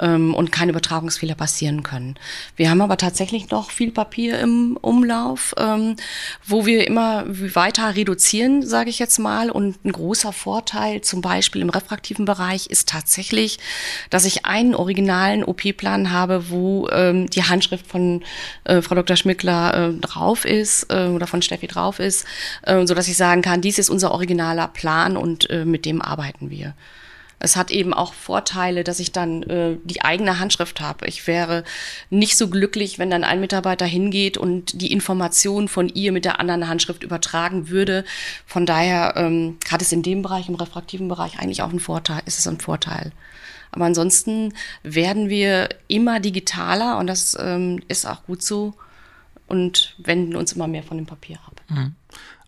ähm, 0.00 0.34
und 0.34 0.50
keine 0.50 0.72
Übertragungsfehler 0.72 1.34
passieren 1.34 1.82
können. 1.82 2.16
Wir 2.56 2.70
haben 2.70 2.80
aber 2.80 2.96
tatsächlich 2.96 3.50
noch 3.50 3.70
viel 3.70 3.90
Papier 3.92 4.38
im 4.40 4.76
Umlauf, 4.80 5.54
ähm, 5.58 5.96
wo 6.46 6.66
wir 6.66 6.86
immer 6.86 7.24
weiter 7.28 7.94
reduzieren, 7.94 8.66
sage 8.66 8.90
ich 8.90 8.98
jetzt 8.98 9.18
mal. 9.18 9.50
Und 9.50 9.84
ein 9.84 9.92
großer 9.92 10.32
Vorteil 10.32 11.02
zum 11.02 11.20
Beispiel 11.20 11.62
im 11.62 11.70
refraktiven 11.70 12.24
Bereich 12.24 12.66
ist 12.66 12.88
tatsächlich, 12.88 13.58
dass 14.08 14.24
ich 14.24 14.46
einen 14.46 14.74
originalen 14.74 15.44
OP-Plan 15.44 16.10
habe, 16.10 16.50
wo 16.50 16.88
ähm, 16.88 17.28
die 17.28 17.44
Handschrift 17.44 17.86
von 17.86 18.22
äh, 18.64 18.82
Frau 18.82 18.94
Dr. 18.94 19.16
Schmickler 19.16 19.90
äh, 19.90 19.92
drauf 20.00 20.44
ist 20.44 20.86
äh, 20.90 21.06
oder 21.06 21.26
von 21.26 21.42
Steffi 21.42 21.66
drauf 21.66 21.98
ist, 21.98 22.26
äh, 22.62 22.86
so 22.86 22.94
dass 22.94 23.08
ich 23.08 23.16
sagen 23.16 23.42
kann, 23.42 23.60
dies 23.60 23.78
ist 23.78 23.90
unser 23.90 24.12
originaler 24.12 24.68
Plan 24.68 25.16
und 25.16 25.48
äh, 25.50 25.64
mit 25.64 25.84
dem 25.84 26.02
arbeiten 26.02 26.50
wir. 26.50 26.74
Es 27.40 27.56
hat 27.56 27.70
eben 27.70 27.94
auch 27.94 28.12
Vorteile, 28.12 28.84
dass 28.84 29.00
ich 29.00 29.12
dann 29.12 29.42
äh, 29.44 29.76
die 29.82 30.02
eigene 30.02 30.38
Handschrift 30.38 30.80
habe. 30.80 31.06
Ich 31.06 31.26
wäre 31.26 31.64
nicht 32.10 32.36
so 32.36 32.48
glücklich, 32.48 32.98
wenn 32.98 33.10
dann 33.10 33.24
ein 33.24 33.40
Mitarbeiter 33.40 33.86
hingeht 33.86 34.36
und 34.36 34.80
die 34.80 34.92
Information 34.92 35.66
von 35.66 35.88
ihr 35.88 36.12
mit 36.12 36.26
der 36.26 36.38
anderen 36.38 36.68
Handschrift 36.68 37.02
übertragen 37.02 37.70
würde. 37.70 38.04
Von 38.46 38.66
daher 38.66 39.14
ähm, 39.16 39.56
hat 39.70 39.80
es 39.82 39.90
in 39.90 40.02
dem 40.02 40.20
Bereich, 40.22 40.48
im 40.48 40.54
refraktiven 40.54 41.08
Bereich 41.08 41.38
eigentlich 41.38 41.62
auch 41.62 41.70
einen 41.70 41.80
Vorteil, 41.80 42.22
ist 42.26 42.38
es 42.38 42.46
ein 42.46 42.60
Vorteil. 42.60 43.10
Aber 43.72 43.86
ansonsten 43.86 44.52
werden 44.82 45.28
wir 45.28 45.70
immer 45.88 46.20
digitaler 46.20 46.98
und 46.98 47.06
das 47.06 47.36
ähm, 47.40 47.82
ist 47.88 48.06
auch 48.06 48.24
gut 48.24 48.42
so 48.42 48.74
und 49.46 49.94
wenden 49.98 50.36
uns 50.36 50.52
immer 50.52 50.68
mehr 50.68 50.82
von 50.82 50.96
dem 50.96 51.06
Papier 51.06 51.38
ab. 51.46 51.60
Mhm. 51.68 51.94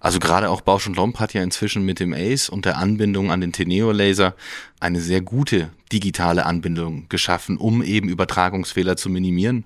Also 0.02 0.18
gerade 0.18 0.50
auch 0.50 0.62
Bausch 0.62 0.88
und 0.88 0.96
Lomb 0.96 1.20
hat 1.20 1.32
ja 1.32 1.44
inzwischen 1.44 1.84
mit 1.84 2.00
dem 2.00 2.12
ACE 2.12 2.50
und 2.50 2.64
der 2.64 2.76
Anbindung 2.76 3.30
an 3.30 3.40
den 3.40 3.52
Teneo-Laser 3.52 4.34
eine 4.80 5.00
sehr 5.00 5.20
gute 5.20 5.70
digitale 5.92 6.44
Anbindung 6.44 7.08
geschaffen, 7.08 7.56
um 7.56 7.84
eben 7.84 8.08
Übertragungsfehler 8.08 8.96
zu 8.96 9.08
minimieren. 9.10 9.64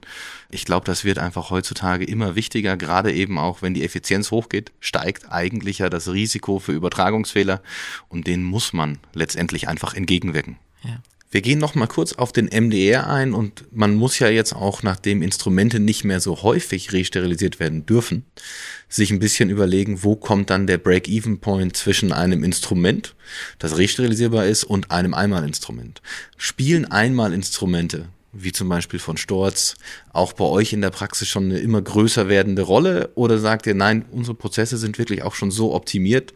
Ich 0.51 0.67
glaube, 0.67 0.85
das 0.85 1.05
wird 1.07 1.19
einfach 1.19 1.49
heutzutage 1.49 2.05
immer 2.05 2.37
wichtiger, 2.37 2.77
gerade 2.77 3.15
eben 3.15 3.39
auch, 3.39 3.63
wenn 3.63 3.73
die 3.73 3.83
Effizienz 3.83 4.31
hochgeht, 4.31 4.73
steigt 4.79 5.33
eigentlich 5.33 5.79
ja 5.79 5.89
das 5.89 6.13
Risiko 6.13 6.59
für 6.59 6.73
Übertragungsfehler 6.73 7.63
und 8.11 8.27
den 8.27 8.43
muss 8.43 8.75
man 8.75 8.99
letztendlich 9.15 9.69
einfach 9.69 9.95
entgegenwirken. 9.95 10.59
Ja. 10.83 10.99
Wir 11.37 11.43
gehen 11.43 11.59
noch 11.59 11.75
mal 11.75 11.87
kurz 11.87 12.15
auf 12.15 12.33
den 12.33 12.47
MDR 12.47 13.11
ein 13.11 13.35
und 13.35 13.67
man 13.71 13.95
muss 13.95 14.19
ja 14.21 14.29
jetzt 14.31 14.55
auch, 14.55 14.83
nachdem 14.83 15.21
Instrumente 15.21 15.79
nicht 15.79 16.03
mehr 16.03 16.19
so 16.19 16.43
häufig 16.43 16.95
resterilisiert 16.95 17.61
werden 17.61 17.85
dürfen, 17.85 18.25
sich 18.89 19.11
ein 19.11 19.19
bisschen 19.19 19.51
überlegen, 19.51 20.03
wo 20.03 20.17
kommt 20.17 20.49
dann 20.49 20.67
der 20.67 20.79
Break-Even-Point 20.79 21.77
zwischen 21.77 22.11
einem 22.11 22.43
Instrument, 22.43 23.15
das 23.59 23.77
resterilisierbar 23.77 24.47
ist, 24.47 24.65
und 24.65 24.91
einem 24.91 25.13
Einmalinstrument. 25.13 26.01
Spielen 26.39 26.87
Einmalinstrumente, 26.87 28.09
wie 28.33 28.53
zum 28.53 28.71
Beispiel 28.71 28.99
von 28.99 29.19
Storz, 29.19 29.75
auch 30.15 30.33
bei 30.33 30.47
euch 30.47 30.73
in 30.73 30.81
der 30.81 30.89
Praxis 30.89 31.29
schon 31.29 31.51
eine 31.51 31.59
immer 31.59 31.83
größer 31.83 32.31
werdende 32.31 32.63
Rolle? 32.63 33.11
Oder 33.15 33.37
sagt 33.37 33.67
ihr, 33.67 33.75
nein, 33.75 34.07
unsere 34.11 34.35
Prozesse 34.35 34.79
sind 34.79 34.97
wirklich 34.97 35.23
auch 35.23 35.35
schon 35.35 35.51
so 35.51 35.75
optimiert, 35.75 36.33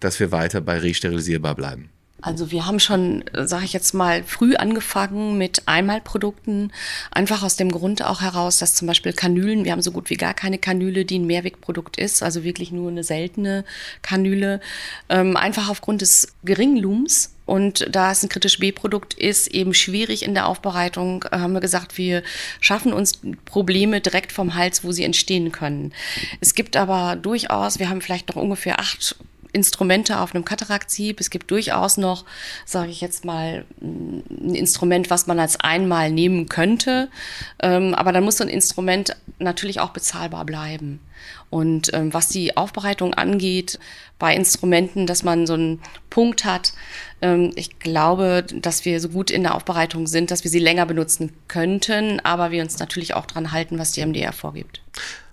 dass 0.00 0.18
wir 0.18 0.32
weiter 0.32 0.62
bei 0.62 0.78
resterilisierbar 0.78 1.54
bleiben? 1.54 1.90
Also 2.20 2.50
wir 2.50 2.66
haben 2.66 2.80
schon, 2.80 3.22
sage 3.32 3.64
ich 3.64 3.72
jetzt 3.72 3.94
mal, 3.94 4.24
früh 4.24 4.56
angefangen 4.56 5.38
mit 5.38 5.62
Einmalprodukten, 5.66 6.72
einfach 7.12 7.44
aus 7.44 7.56
dem 7.56 7.70
Grund 7.70 8.02
auch 8.02 8.20
heraus, 8.20 8.58
dass 8.58 8.74
zum 8.74 8.88
Beispiel 8.88 9.12
Kanülen, 9.12 9.64
wir 9.64 9.70
haben 9.70 9.82
so 9.82 9.92
gut 9.92 10.10
wie 10.10 10.16
gar 10.16 10.34
keine 10.34 10.58
Kanüle, 10.58 11.04
die 11.04 11.20
ein 11.20 11.26
Mehrwegprodukt 11.26 11.96
ist, 11.96 12.24
also 12.24 12.42
wirklich 12.42 12.72
nur 12.72 12.90
eine 12.90 13.04
seltene 13.04 13.64
Kanüle, 14.02 14.60
ähm, 15.08 15.36
einfach 15.36 15.68
aufgrund 15.68 16.00
des 16.00 16.34
geringen 16.42 16.78
Lums 16.78 17.34
und 17.46 17.86
da 17.94 18.10
es 18.10 18.22
ein 18.24 18.28
kritisch 18.28 18.58
B-Produkt 18.58 19.14
ist, 19.14 19.46
eben 19.48 19.72
schwierig 19.72 20.24
in 20.24 20.34
der 20.34 20.48
Aufbereitung, 20.48 21.24
äh, 21.30 21.38
haben 21.38 21.52
wir 21.52 21.60
gesagt, 21.60 21.98
wir 21.98 22.24
schaffen 22.60 22.92
uns 22.92 23.20
Probleme 23.44 24.00
direkt 24.00 24.32
vom 24.32 24.56
Hals, 24.56 24.82
wo 24.82 24.90
sie 24.90 25.04
entstehen 25.04 25.52
können. 25.52 25.94
Es 26.40 26.54
gibt 26.54 26.76
aber 26.76 27.14
durchaus, 27.14 27.78
wir 27.78 27.88
haben 27.88 28.02
vielleicht 28.02 28.28
noch 28.28 28.36
ungefähr 28.36 28.80
acht 28.80 29.16
Instrumente 29.52 30.20
auf 30.20 30.34
einem 30.34 30.44
Kataraktsieb. 30.44 31.20
Es 31.20 31.30
gibt 31.30 31.50
durchaus 31.50 31.96
noch, 31.96 32.24
sage 32.64 32.90
ich 32.90 33.00
jetzt 33.00 33.24
mal, 33.24 33.64
ein 33.80 34.54
Instrument, 34.54 35.10
was 35.10 35.26
man 35.26 35.38
als 35.40 35.58
einmal 35.60 36.10
nehmen 36.10 36.48
könnte. 36.48 37.08
Ähm, 37.60 37.94
aber 37.94 38.12
dann 38.12 38.24
muss 38.24 38.38
so 38.38 38.44
ein 38.44 38.50
Instrument 38.50 39.16
natürlich 39.38 39.80
auch 39.80 39.90
bezahlbar 39.90 40.44
bleiben. 40.44 41.00
Und 41.50 41.90
ähm, 41.94 42.12
was 42.12 42.28
die 42.28 42.56
Aufbereitung 42.56 43.14
angeht, 43.14 43.78
bei 44.18 44.34
Instrumenten, 44.34 45.06
dass 45.06 45.22
man 45.22 45.46
so 45.46 45.54
einen 45.54 45.80
Punkt 46.10 46.44
hat, 46.44 46.72
ähm, 47.22 47.52
ich 47.56 47.78
glaube, 47.78 48.44
dass 48.52 48.84
wir 48.84 49.00
so 49.00 49.08
gut 49.08 49.30
in 49.30 49.42
der 49.42 49.54
Aufbereitung 49.54 50.06
sind, 50.06 50.30
dass 50.30 50.44
wir 50.44 50.50
sie 50.50 50.58
länger 50.58 50.86
benutzen 50.86 51.32
könnten, 51.48 52.20
aber 52.20 52.50
wir 52.50 52.62
uns 52.62 52.78
natürlich 52.78 53.14
auch 53.14 53.26
dran 53.26 53.52
halten, 53.52 53.78
was 53.78 53.92
die 53.92 54.04
MDR 54.04 54.32
vorgibt. 54.32 54.82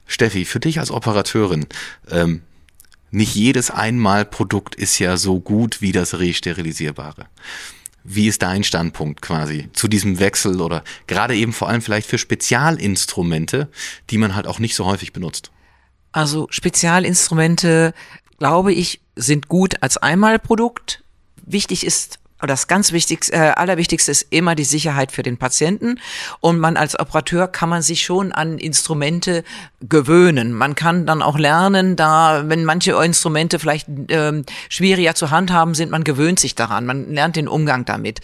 Steffi, 0.08 0.46
für 0.46 0.60
dich 0.60 0.80
als 0.80 0.92
Operateurin, 0.92 1.66
ähm, 2.12 2.42
nicht 3.16 3.34
jedes 3.34 3.72
Einmalprodukt 3.72 4.76
ist 4.76 5.00
ja 5.00 5.18
so 5.18 5.40
gut 5.40 5.82
wie 5.82 5.92
das 5.92 6.20
resterilisierbare. 6.20 7.28
Wie 8.04 8.28
ist 8.28 8.44
dein 8.44 8.64
Standpunkt 8.64 9.22
quasi 9.22 9.70
zu 9.74 9.88
diesem 9.88 10.20
Wechsel 10.20 10.62
oder 10.62 10.84
gerade 11.08 11.36
eben 11.36 11.54
vor 11.54 11.70
allem 11.70 11.82
vielleicht 11.82 12.08
für 12.08 12.20
Spezialinstrumente, 12.20 13.70
die 14.10 14.20
man 14.20 14.36
halt 14.36 14.46
auch 14.46 14.60
nicht 14.60 14.76
so 14.76 14.86
häufig 14.86 15.12
benutzt? 15.14 15.52
Also 16.12 16.48
Spezialinstrumente, 16.52 17.94
glaube 18.38 18.74
ich, 18.74 19.02
sind 19.16 19.48
gut 19.48 19.82
als 19.82 19.98
Einmalprodukt. 19.98 21.04
Wichtig 21.46 21.86
ist 21.86 22.20
das 22.48 22.68
ganz 22.68 22.92
wichtigste, 22.92 23.34
äh, 23.34 23.52
allerwichtigste 23.56 24.12
ist 24.12 24.28
immer 24.30 24.56
die 24.56 24.64
Sicherheit 24.64 25.12
für 25.12 25.24
den 25.24 25.38
Patienten. 25.38 26.00
Und 26.42 26.60
man 26.60 26.78
als 26.78 27.00
Operateur 27.00 27.48
kann 27.48 27.70
man 27.70 27.82
sich 27.82 28.04
schon 28.04 28.32
an 28.32 28.58
Instrumente 28.58 29.44
gewöhnen. 29.82 30.54
Man 30.54 30.76
kann 30.76 31.06
dann 31.06 31.22
auch 31.22 31.38
lernen, 31.38 31.96
da, 31.96 32.44
wenn 32.48 32.66
manche 32.66 32.92
Instrumente 32.92 33.60
vielleicht 33.60 33.88
ähm, 34.10 34.46
schwieriger 34.70 35.16
zu 35.16 35.32
handhaben 35.32 35.76
sind, 35.76 35.92
man 35.92 36.04
gewöhnt 36.04 36.40
sich 36.40 36.56
daran. 36.56 36.86
Man 36.86 37.12
lernt 37.14 37.36
den 37.36 37.48
Umgang 37.48 37.86
damit. 37.86 38.22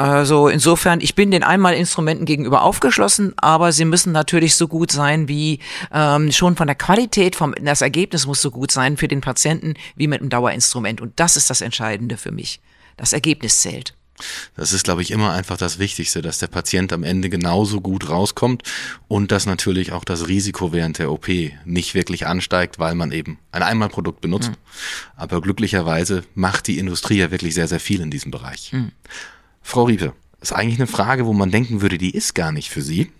Also 0.00 0.48
insofern, 0.48 1.02
ich 1.02 1.14
bin 1.14 1.30
den 1.30 1.42
Einmalinstrumenten 1.42 2.24
gegenüber 2.24 2.62
aufgeschlossen, 2.62 3.34
aber 3.36 3.70
sie 3.70 3.84
müssen 3.84 4.12
natürlich 4.12 4.54
so 4.54 4.66
gut 4.66 4.90
sein 4.92 5.28
wie 5.28 5.58
ähm, 5.92 6.32
schon 6.32 6.56
von 6.56 6.66
der 6.68 6.76
Qualität, 6.76 7.36
vom 7.36 7.54
das 7.60 7.82
Ergebnis 7.82 8.26
muss 8.26 8.40
so 8.40 8.50
gut 8.50 8.70
sein 8.70 8.96
für 8.96 9.08
den 9.08 9.20
Patienten 9.20 9.74
wie 9.96 10.06
mit 10.06 10.20
einem 10.20 10.30
Dauerinstrument. 10.30 11.02
Und 11.02 11.20
das 11.20 11.36
ist 11.36 11.50
das 11.50 11.60
Entscheidende 11.60 12.16
für 12.16 12.30
mich 12.30 12.60
das 13.00 13.12
Ergebnis 13.12 13.60
zählt. 13.60 13.94
Das 14.54 14.74
ist, 14.74 14.84
glaube 14.84 15.00
ich, 15.00 15.10
immer 15.10 15.32
einfach 15.32 15.56
das 15.56 15.78
Wichtigste, 15.78 16.20
dass 16.20 16.38
der 16.38 16.48
Patient 16.48 16.92
am 16.92 17.04
Ende 17.04 17.30
genauso 17.30 17.80
gut 17.80 18.10
rauskommt 18.10 18.62
und 19.08 19.32
dass 19.32 19.46
natürlich 19.46 19.92
auch 19.92 20.04
das 20.04 20.28
Risiko 20.28 20.72
während 20.74 20.98
der 20.98 21.10
OP 21.10 21.28
nicht 21.64 21.94
wirklich 21.94 22.26
ansteigt, 22.26 22.78
weil 22.78 22.94
man 22.94 23.12
eben 23.12 23.38
ein 23.50 23.62
Einmalprodukt 23.62 24.20
benutzt. 24.20 24.50
Mhm. 24.50 24.56
Aber 25.16 25.40
glücklicherweise 25.40 26.24
macht 26.34 26.66
die 26.66 26.78
Industrie 26.78 27.16
ja 27.16 27.30
wirklich 27.30 27.54
sehr, 27.54 27.68
sehr 27.68 27.80
viel 27.80 28.02
in 28.02 28.10
diesem 28.10 28.30
Bereich. 28.30 28.74
Mhm. 28.74 28.92
Frau 29.62 29.84
Riepe, 29.84 30.12
ist 30.40 30.52
eigentlich 30.52 30.78
eine 30.78 30.86
Frage, 30.86 31.26
wo 31.26 31.32
man 31.32 31.50
denken 31.50 31.82
würde, 31.82 31.98
die 31.98 32.14
ist 32.14 32.34
gar 32.34 32.52
nicht 32.52 32.70
für 32.70 32.82
Sie. 32.82 33.10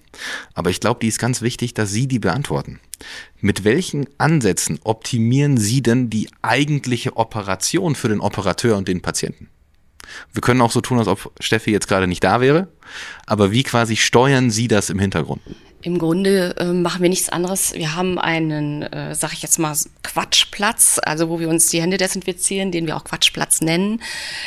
Aber 0.55 0.71
ich 0.71 0.81
glaube, 0.81 1.01
die 1.01 1.09
ist 1.09 1.19
ganz 1.19 1.43
wichtig, 1.43 1.75
dass 1.75 1.91
Sie 1.91 2.09
die 2.09 2.19
beantworten. 2.19 2.81
Mit 3.41 3.65
welchen 3.65 4.07
Ansätzen 4.19 4.81
optimieren 4.85 5.57
Sie 5.57 5.83
denn 5.83 6.11
die 6.11 6.29
eigentliche 6.43 7.17
Operation 7.17 7.95
für 7.95 8.09
den 8.09 8.21
Operateur 8.21 8.77
und 8.77 8.89
den 8.89 9.03
Patienten? 9.03 9.49
Wir 10.33 10.43
können 10.43 10.61
auch 10.61 10.71
so 10.71 10.81
tun, 10.81 10.99
als 10.99 11.09
ob 11.09 11.33
Steffi 11.41 11.71
jetzt 11.71 11.89
gerade 11.89 12.07
nicht 12.07 12.25
da 12.25 12.41
wäre, 12.41 12.69
aber 13.27 13.51
wie 13.51 13.63
quasi 13.63 13.97
steuern 13.97 14.51
Sie 14.51 14.69
das 14.69 14.91
im 14.91 14.99
Hintergrund? 14.99 15.41
Im 15.83 15.99
Grunde 15.99 16.57
äh, 16.59 16.73
machen 16.73 17.01
wir 17.01 17.09
nichts 17.09 17.31
anderes. 17.31 17.73
Wir 17.73 17.95
haben 17.95 18.19
einen, 18.19 18.83
äh, 18.83 19.15
sag 19.15 19.33
ich 19.33 19.41
jetzt 19.41 19.59
mal, 19.59 19.75
Quatschplatz, 20.03 21.01
also 21.03 21.31
wo 21.31 21.41
wir 21.41 21.49
uns 21.49 21.69
die 21.69 21.81
Hände 21.81 21.97
desinfizieren, 21.97 22.71
den 22.71 22.87
wir 22.87 22.97
auch 22.97 23.05
Quatschplatz 23.05 23.63
nennen. 23.63 24.03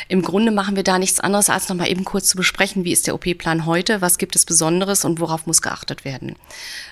Im 0.06 0.22
Grunde 0.22 0.52
machen 0.52 0.76
wir 0.76 0.84
da 0.84 0.98
nichts 0.98 1.18
anderes, 1.18 1.50
als 1.50 1.68
nochmal 1.68 1.90
eben 1.90 2.04
kurz 2.04 2.28
zu 2.28 2.36
besprechen, 2.36 2.84
wie 2.84 2.92
ist 2.92 3.08
der 3.08 3.14
OP-Plan 3.14 3.66
heute, 3.66 4.00
was 4.00 4.18
gibt 4.18 4.36
es 4.36 4.44
Besonderes 4.44 5.04
und 5.04 5.18
worauf 5.18 5.46
muss 5.46 5.60
geachtet 5.60 6.04
werden. 6.04 6.36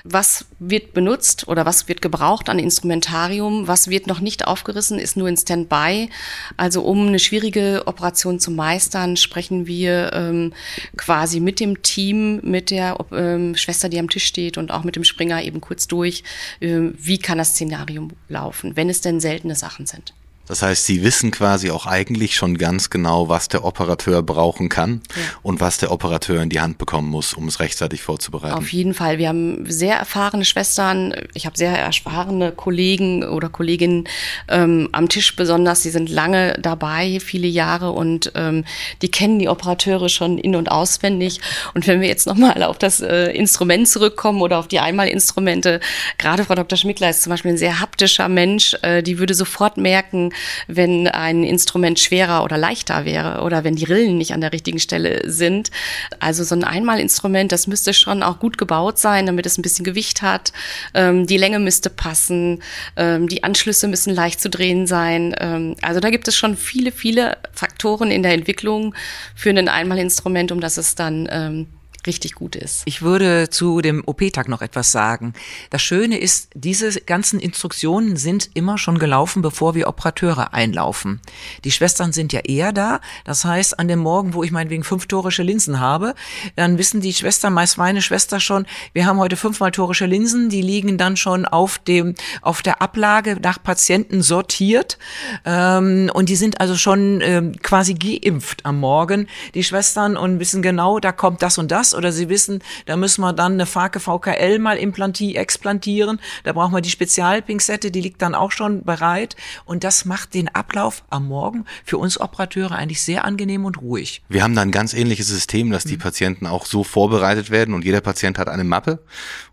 Was 0.03 0.47
wird 0.59 0.93
benutzt 0.93 1.47
oder 1.47 1.65
was 1.65 1.87
wird 1.87 2.03
gebraucht 2.03 2.49
an 2.49 2.59
Instrumentarium, 2.59 3.69
was 3.69 3.89
wird 3.89 4.09
noch 4.09 4.21
nicht 4.21 4.47
aufgerissen, 4.49 4.99
ist 4.99 5.17
nur 5.17 5.29
in 5.29 5.37
Standby. 5.37 6.09
Also 6.57 6.83
um 6.83 7.07
eine 7.07 7.21
schwierige 7.21 7.83
Operation 7.87 8.41
zu 8.41 8.51
meistern, 8.51 9.17
sprechen 9.17 9.69
wir 9.69 10.13
ähm, 10.15 10.53
quasi 10.97 11.39
mit 11.39 11.61
dem 11.61 11.83
Team, 11.83 12.41
mit 12.43 12.71
der 12.71 12.99
ähm, 13.13 13.55
Schwester, 13.55 13.89
die 13.89 14.01
am 14.01 14.11
Tisch 14.11 14.32
steht 14.33 14.57
und 14.57 14.71
auch 14.71 14.83
mit 14.83 14.97
dem 14.97 15.05
Springer 15.05 15.42
eben 15.42 15.61
kurz 15.61 15.87
durch, 15.87 16.25
ähm, 16.62 16.95
wie 16.99 17.18
kann 17.18 17.38
das 17.38 17.51
Szenario 17.51 18.09
laufen, 18.29 18.77
wenn 18.77 18.88
es 18.88 19.03
denn 19.03 19.21
seltene 19.21 19.55
Sachen 19.55 19.87
sind. 19.87 20.14
Das 20.53 20.61
heißt, 20.61 20.85
Sie 20.85 21.03
wissen 21.03 21.31
quasi 21.31 21.71
auch 21.71 21.87
eigentlich 21.87 22.37
schon 22.37 22.59
ganz 22.59 22.91
genau, 22.91 23.31
was 23.31 23.49
der 23.49 23.65
Operateur 23.65 24.23
brauchen 24.23 24.69
kann 24.69 25.01
ja. 25.17 25.23
und 25.43 25.62
was 25.62 25.79
der 25.79 25.91
Operateur 25.91 26.43
in 26.43 26.51
die 26.51 26.61
Hand 26.61 26.77
bekommen 26.77 27.09
muss, 27.09 27.33
um 27.33 27.49
es 27.49 27.59
rechtzeitig 27.59 28.03
vorzubereiten. 28.03 28.53
Auf 28.53 28.71
jeden 28.71 28.93
Fall. 28.93 29.17
Wir 29.17 29.29
haben 29.29 29.65
sehr 29.65 29.97
erfahrene 29.97 30.45
Schwestern. 30.45 31.15
Ich 31.33 31.47
habe 31.47 31.57
sehr 31.57 31.73
erfahrene 31.79 32.53
Kollegen 32.53 33.25
oder 33.25 33.49
Kolleginnen 33.49 34.07
ähm, 34.49 34.91
am 34.93 35.09
Tisch 35.09 35.35
besonders. 35.37 35.81
Die 35.81 35.88
sind 35.88 36.11
lange 36.11 36.59
dabei, 36.61 37.19
viele 37.19 37.49
Jahre 37.49 37.93
und 37.93 38.33
ähm, 38.35 38.67
die 39.01 39.11
kennen 39.11 39.38
die 39.38 39.49
Operateure 39.49 40.11
schon 40.11 40.37
in- 40.37 40.55
und 40.55 40.71
auswendig. 40.71 41.41
Und 41.73 41.87
wenn 41.87 42.03
wir 42.03 42.09
jetzt 42.09 42.27
nochmal 42.27 42.62
auf 42.62 42.77
das 42.77 43.01
äh, 43.01 43.31
Instrument 43.31 43.88
zurückkommen 43.88 44.43
oder 44.43 44.59
auf 44.59 44.69
die 44.69 44.81
Einmalinstrumente, 44.81 45.81
gerade 46.19 46.45
Frau 46.45 46.57
Dr. 46.57 46.77
Schmickler 46.77 47.09
ist 47.09 47.23
zum 47.23 47.31
Beispiel 47.31 47.53
ein 47.53 47.57
sehr 47.57 47.81
haptischer 47.81 48.29
Mensch. 48.29 48.77
Äh, 48.83 49.03
die 49.03 49.19
würde 49.19 49.33
sofort 49.33 49.79
merken, 49.79 50.35
wenn 50.67 51.09
ein 51.09 51.45
Instrument 51.45 51.99
schwerer 51.99 52.45
oder 52.45 52.59
leichter 52.59 53.05
wäre 53.05 53.43
oder 53.43 53.65
wenn 53.65 53.77
die 53.77 53.85
Rillen 53.85 54.19
nicht 54.19 54.33
an 54.33 54.41
der 54.41 54.53
richtigen 54.53 54.79
Stelle 54.79 55.23
sind. 55.31 55.71
Also 56.19 56.45
so 56.45 56.55
ein 56.55 56.65
Einmalinstrument, 56.65 57.53
das 57.53 57.67
müsste 57.67 57.95
schon 57.95 58.23
auch 58.23 58.39
gut 58.39 58.59
gebaut 58.59 58.99
sein, 58.99 59.27
damit 59.27 59.47
es 59.47 59.59
ein 59.59 59.63
bisschen 59.63 59.85
Gewicht 59.85 60.23
hat. 60.23 60.53
Ähm, 60.95 61.27
die 61.27 61.37
Länge 61.37 61.59
müsste 61.59 61.91
passen. 61.91 62.63
Ähm, 62.97 63.29
die 63.29 63.45
Anschlüsse 63.45 63.89
müssen 63.89 64.15
leicht 64.15 64.41
zu 64.41 64.51
drehen 64.51 64.87
sein. 64.87 65.35
Ähm, 65.39 65.77
also 65.83 66.01
da 66.01 66.11
gibt 66.11 66.29
es 66.29 66.37
schon 66.37 66.57
viele, 66.57 66.93
viele 66.93 67.37
Faktoren 67.53 68.11
in 68.11 68.23
der 68.23 68.33
Entwicklung 68.33 68.95
für 69.35 69.51
ein 69.51 69.69
Einmalinstrument, 69.69 70.53
um 70.53 70.61
das 70.61 70.77
es 70.77 70.95
dann 70.95 71.29
ähm, 71.31 71.67
richtig 72.07 72.35
gut 72.35 72.57
ist. 72.57 72.83
Ich 72.85 73.03
würde 73.03 73.49
zu 73.51 73.81
dem 73.81 74.03
OP-Tag 74.07 74.49
noch 74.49 74.62
etwas 74.62 74.93
sagen. 74.93 75.35
Das 75.71 75.83
Schöne 75.83 76.19
ist, 76.19 76.51
diese 76.55 77.01
ganzen 77.01 77.41
Instruktionen 77.41 78.17
sind 78.17 78.51
immer 78.55 78.79
schon 78.79 78.99
gelaufen, 78.99 79.43
bevor 79.43 79.75
wir 79.75 79.88
Operateure 79.88 80.53
einlaufen. 80.53 81.21
Die 81.65 81.71
Schwestern 81.71 82.12
sind 82.12 82.33
ja 82.33 82.41
eher 82.41 82.73
da. 82.73 83.01
Das 83.25 83.45
heißt, 83.45 83.79
an 83.79 83.88
dem 83.88 84.01
Morgen, 84.01 84.35
wo 84.35 84.43
ich 84.43 84.51
meinetwegen 84.51 84.85
fünf 84.85 85.07
torische 85.07 85.43
Linsen 85.43 85.81
habe, 85.81 86.15
dann 86.57 86.79
wissen 86.79 87.01
die 87.01 87.12
Schwestern, 87.12 87.53
meist 87.53 87.79
meine 87.79 88.03
Schwester 88.03 88.41
schon, 88.41 88.67
wir 88.93 89.07
haben 89.07 89.19
heute 89.19 89.37
fünfmal 89.37 89.71
torische 89.71 90.07
Linsen, 90.07 90.49
die 90.49 90.62
liegen 90.62 90.99
dann 90.99 91.17
schon 91.17 91.45
auf 91.45 91.79
dem, 91.79 92.15
auf 92.41 92.62
der 92.62 92.83
Ablage 92.83 93.38
nach 93.41 93.62
Patienten 93.62 94.23
sortiert. 94.23 94.99
Ähm, 95.45 96.11
und 96.12 96.29
die 96.29 96.37
sind 96.37 96.61
also 96.61 96.77
schon 96.77 97.21
ähm, 97.23 97.53
quasi 97.62 97.95
geimpft 97.95 98.65
am 98.65 98.81
Morgen, 98.81 99.29
die 99.55 99.65
Schwestern, 99.65 100.17
und 100.17 100.41
wissen 100.41 100.62
genau, 100.62 100.99
da 100.99 101.12
kommt 101.12 101.43
das 101.43 101.59
und 101.59 101.71
das 101.71 101.92
oder 101.95 102.13
Sie 102.13 102.29
wissen, 102.29 102.63
da 102.87 102.97
müssen 102.97 103.21
wir 103.23 103.33
dann 103.33 103.53
eine 103.53 103.67
Fake 103.67 104.01
VKL 104.01 104.59
mal 104.59 104.77
implantieren, 104.77 105.37
explantieren. 105.37 106.21
Da 106.45 106.53
brauchen 106.53 106.73
wir 106.73 106.81
die 106.81 106.91
Spezialpinzette, 106.91 107.91
die 107.91 108.01
liegt 108.01 108.23
dann 108.23 108.35
auch 108.35 108.53
schon 108.53 108.85
bereit. 108.85 109.37
Und 109.65 109.85
das 109.85 110.05
macht 110.05 110.35
den 110.35 110.49
Ablauf 110.49 111.05
am 111.11 111.29
Morgen 111.29 111.65
für 111.85 111.99
uns 111.99 112.21
Operateure 112.21 112.73
eigentlich 112.73 113.03
sehr 113.03 113.25
angenehm 113.25 113.65
und 113.65 113.81
ruhig. 113.81 114.23
Wir 114.29 114.43
haben 114.43 114.55
da 114.55 114.63
ein 114.63 114.71
ganz 114.71 114.95
ähnliches 114.95 115.29
System, 115.29 115.71
dass 115.71 115.85
die 115.85 115.97
mhm. 115.97 116.01
Patienten 116.01 116.47
auch 116.47 116.67
so 116.67 116.85
vorbereitet 116.85 117.51
werden 117.51 117.75
und 117.75 117.85
jeder 117.85 118.01
Patient 118.01 118.39
hat 118.39 118.49
eine 118.49 118.65
Mappe 118.65 119.01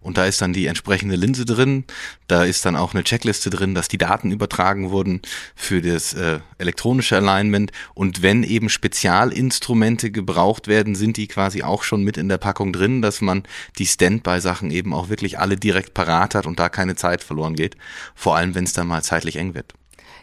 und 0.01 0.17
da 0.17 0.25
ist 0.25 0.41
dann 0.41 0.53
die 0.53 0.67
entsprechende 0.67 1.15
Linse 1.15 1.45
drin. 1.45 1.83
Da 2.27 2.43
ist 2.43 2.65
dann 2.65 2.75
auch 2.75 2.93
eine 2.93 3.03
Checkliste 3.03 3.49
drin, 3.49 3.75
dass 3.75 3.89
die 3.89 3.97
Daten 3.97 4.31
übertragen 4.31 4.91
wurden 4.91 5.21
für 5.55 5.81
das 5.81 6.13
äh, 6.13 6.39
elektronische 6.57 7.17
Alignment. 7.17 7.71
Und 7.95 8.21
wenn 8.21 8.43
eben 8.43 8.69
Spezialinstrumente 8.69 10.11
gebraucht 10.11 10.67
werden, 10.67 10.95
sind 10.95 11.17
die 11.17 11.27
quasi 11.27 11.63
auch 11.63 11.83
schon 11.83 12.03
mit 12.03 12.17
in 12.17 12.28
der 12.29 12.37
Packung 12.37 12.73
drin, 12.73 13.01
dass 13.01 13.21
man 13.21 13.43
die 13.77 13.85
Standby-Sachen 13.85 14.71
eben 14.71 14.93
auch 14.93 15.09
wirklich 15.09 15.39
alle 15.39 15.57
direkt 15.57 15.93
parat 15.93 16.35
hat 16.35 16.45
und 16.45 16.59
da 16.59 16.69
keine 16.69 16.95
Zeit 16.95 17.23
verloren 17.23 17.55
geht. 17.55 17.75
Vor 18.15 18.35
allem, 18.35 18.55
wenn 18.55 18.63
es 18.63 18.73
dann 18.73 18.87
mal 18.87 19.03
zeitlich 19.03 19.35
eng 19.35 19.53
wird. 19.53 19.73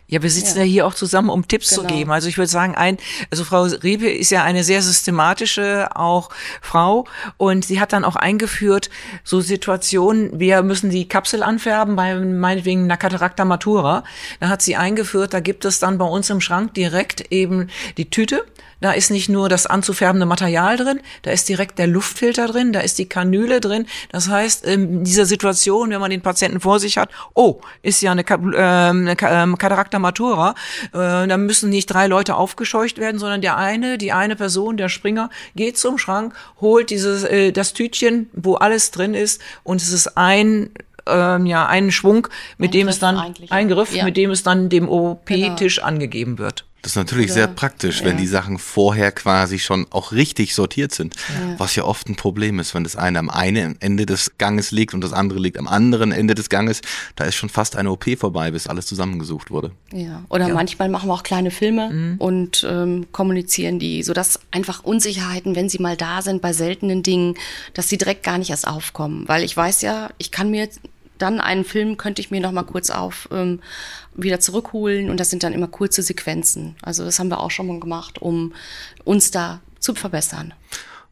Ja, 0.08 0.22
wir 0.22 0.30
sitzen 0.30 0.58
ja. 0.58 0.64
ja, 0.64 0.70
hier 0.70 0.86
auch 0.86 0.94
zusammen, 0.94 1.30
um 1.30 1.48
Tipps 1.48 1.70
genau. 1.70 1.82
zu 1.82 1.88
geben. 1.88 2.12
Also 2.12 2.28
ich 2.28 2.38
würde 2.38 2.50
sagen, 2.50 2.76
ein, 2.76 2.96
also 3.30 3.42
Frau 3.42 3.62
Rebe 3.64 4.08
ist 4.08 4.30
ja 4.30 4.44
eine 4.44 4.62
sehr 4.62 4.80
systematische 4.80 5.88
auch 5.96 6.30
Frau 6.62 7.06
und 7.38 7.64
sie 7.64 7.80
hat 7.80 7.92
dann 7.92 8.04
auch 8.04 8.14
eingeführt, 8.14 8.88
so 9.24 9.40
Situationen, 9.40 10.38
wir 10.38 10.62
müssen 10.62 10.90
die 10.90 11.08
Kapsel 11.08 11.42
anfärben 11.42 11.96
bei 11.96 12.14
meinetwegen 12.14 12.84
einer 12.84 12.96
Katarakta 12.96 13.44
Matura. 13.44 14.04
Da 14.38 14.48
hat 14.48 14.62
sie 14.62 14.76
eingeführt, 14.76 15.34
da 15.34 15.40
gibt 15.40 15.64
es 15.64 15.80
dann 15.80 15.98
bei 15.98 16.06
uns 16.06 16.30
im 16.30 16.40
Schrank 16.40 16.74
direkt 16.74 17.32
eben 17.32 17.68
die 17.96 18.08
Tüte 18.08 18.44
da 18.80 18.92
ist 18.92 19.10
nicht 19.10 19.28
nur 19.28 19.48
das 19.48 19.66
anzufärbende 19.66 20.26
Material 20.26 20.76
drin, 20.76 21.00
da 21.22 21.30
ist 21.30 21.48
direkt 21.48 21.78
der 21.78 21.86
Luftfilter 21.86 22.46
drin, 22.46 22.72
da 22.72 22.80
ist 22.80 22.98
die 22.98 23.08
Kanüle 23.08 23.60
drin. 23.60 23.86
Das 24.10 24.28
heißt, 24.28 24.64
in 24.64 25.04
dieser 25.04 25.26
Situation, 25.26 25.90
wenn 25.90 26.00
man 26.00 26.10
den 26.10 26.22
Patienten 26.22 26.60
vor 26.60 26.78
sich 26.80 26.98
hat, 26.98 27.10
oh, 27.34 27.60
ist 27.82 28.02
ja 28.02 28.12
eine, 28.12 28.22
äh, 28.22 28.62
eine 28.62 29.16
ähm, 29.22 29.58
Katarakta 29.58 29.98
matura, 29.98 30.54
äh, 30.92 31.26
dann 31.26 31.46
müssen 31.46 31.70
nicht 31.70 31.86
drei 31.86 32.06
Leute 32.06 32.36
aufgescheucht 32.36 32.98
werden, 32.98 33.18
sondern 33.18 33.40
der 33.40 33.56
eine, 33.56 33.98
die 33.98 34.12
eine 34.12 34.36
Person, 34.36 34.76
der 34.76 34.88
Springer, 34.88 35.30
geht 35.54 35.78
zum 35.78 35.98
Schrank, 35.98 36.34
holt 36.60 36.90
dieses 36.90 37.24
äh, 37.24 37.52
das 37.52 37.72
Tütchen, 37.72 38.28
wo 38.32 38.54
alles 38.54 38.90
drin 38.90 39.14
ist, 39.14 39.40
und 39.62 39.80
es 39.80 39.92
ist 39.92 40.16
ein 40.16 40.70
ähm, 41.06 41.46
ja 41.46 41.66
einen 41.66 41.92
Schwung, 41.92 42.28
mit 42.58 42.70
ein 42.70 42.72
dem 42.72 42.88
es 42.88 42.98
dann 42.98 43.34
ein 43.50 43.68
Griff, 43.68 43.94
ja. 43.94 44.04
mit 44.04 44.16
dem 44.16 44.30
es 44.30 44.42
dann 44.42 44.68
dem 44.68 44.88
OP-Tisch 44.88 45.76
genau. 45.76 45.86
angegeben 45.86 46.38
wird. 46.38 46.64
Das 46.86 46.92
ist 46.92 46.96
natürlich 46.98 47.26
Oder, 47.26 47.34
sehr 47.34 47.46
praktisch, 47.48 48.04
wenn 48.04 48.16
die 48.16 48.28
Sachen 48.28 48.58
vorher 48.58 49.10
quasi 49.10 49.58
schon 49.58 49.88
auch 49.90 50.12
richtig 50.12 50.54
sortiert 50.54 50.94
sind, 50.94 51.16
ja. 51.16 51.58
was 51.58 51.74
ja 51.74 51.82
oft 51.82 52.08
ein 52.08 52.14
Problem 52.14 52.60
ist, 52.60 52.76
wenn 52.76 52.84
das 52.84 52.94
eine 52.94 53.18
am 53.18 53.28
einen 53.28 53.74
Ende 53.80 54.06
des 54.06 54.38
Ganges 54.38 54.70
liegt 54.70 54.94
und 54.94 55.00
das 55.00 55.12
andere 55.12 55.40
liegt 55.40 55.58
am 55.58 55.66
anderen 55.66 56.12
Ende 56.12 56.36
des 56.36 56.48
Ganges, 56.48 56.82
da 57.16 57.24
ist 57.24 57.34
schon 57.34 57.48
fast 57.48 57.74
eine 57.74 57.90
OP 57.90 58.04
vorbei, 58.16 58.52
bis 58.52 58.68
alles 58.68 58.86
zusammengesucht 58.86 59.50
wurde. 59.50 59.72
Ja. 59.92 60.22
Oder 60.28 60.46
ja. 60.46 60.54
manchmal 60.54 60.88
machen 60.88 61.08
wir 61.08 61.14
auch 61.14 61.24
kleine 61.24 61.50
Filme 61.50 61.90
mhm. 61.90 62.14
und 62.18 62.64
ähm, 62.70 63.06
kommunizieren 63.10 63.80
die, 63.80 64.04
sodass 64.04 64.38
einfach 64.52 64.84
Unsicherheiten, 64.84 65.56
wenn 65.56 65.68
sie 65.68 65.80
mal 65.80 65.96
da 65.96 66.22
sind 66.22 66.40
bei 66.40 66.52
seltenen 66.52 67.02
Dingen, 67.02 67.34
dass 67.74 67.88
sie 67.88 67.98
direkt 67.98 68.22
gar 68.22 68.38
nicht 68.38 68.50
erst 68.50 68.68
aufkommen, 68.68 69.24
weil 69.26 69.42
ich 69.42 69.56
weiß 69.56 69.82
ja, 69.82 70.10
ich 70.18 70.30
kann 70.30 70.52
mir 70.52 70.68
dann 71.18 71.40
einen 71.40 71.64
Film 71.64 71.96
könnte 71.96 72.20
ich 72.20 72.30
mir 72.30 72.40
noch 72.40 72.52
mal 72.52 72.62
kurz 72.62 72.90
auf 72.90 73.28
ähm, 73.32 73.60
wieder 74.16 74.40
zurückholen 74.40 75.10
und 75.10 75.20
das 75.20 75.30
sind 75.30 75.42
dann 75.42 75.52
immer 75.52 75.68
kurze 75.68 76.02
Sequenzen. 76.02 76.76
Also 76.82 77.04
das 77.04 77.18
haben 77.18 77.28
wir 77.28 77.40
auch 77.40 77.50
schon 77.50 77.66
mal 77.66 77.80
gemacht, 77.80 78.20
um 78.20 78.52
uns 79.04 79.30
da 79.30 79.60
zu 79.78 79.94
verbessern. 79.94 80.54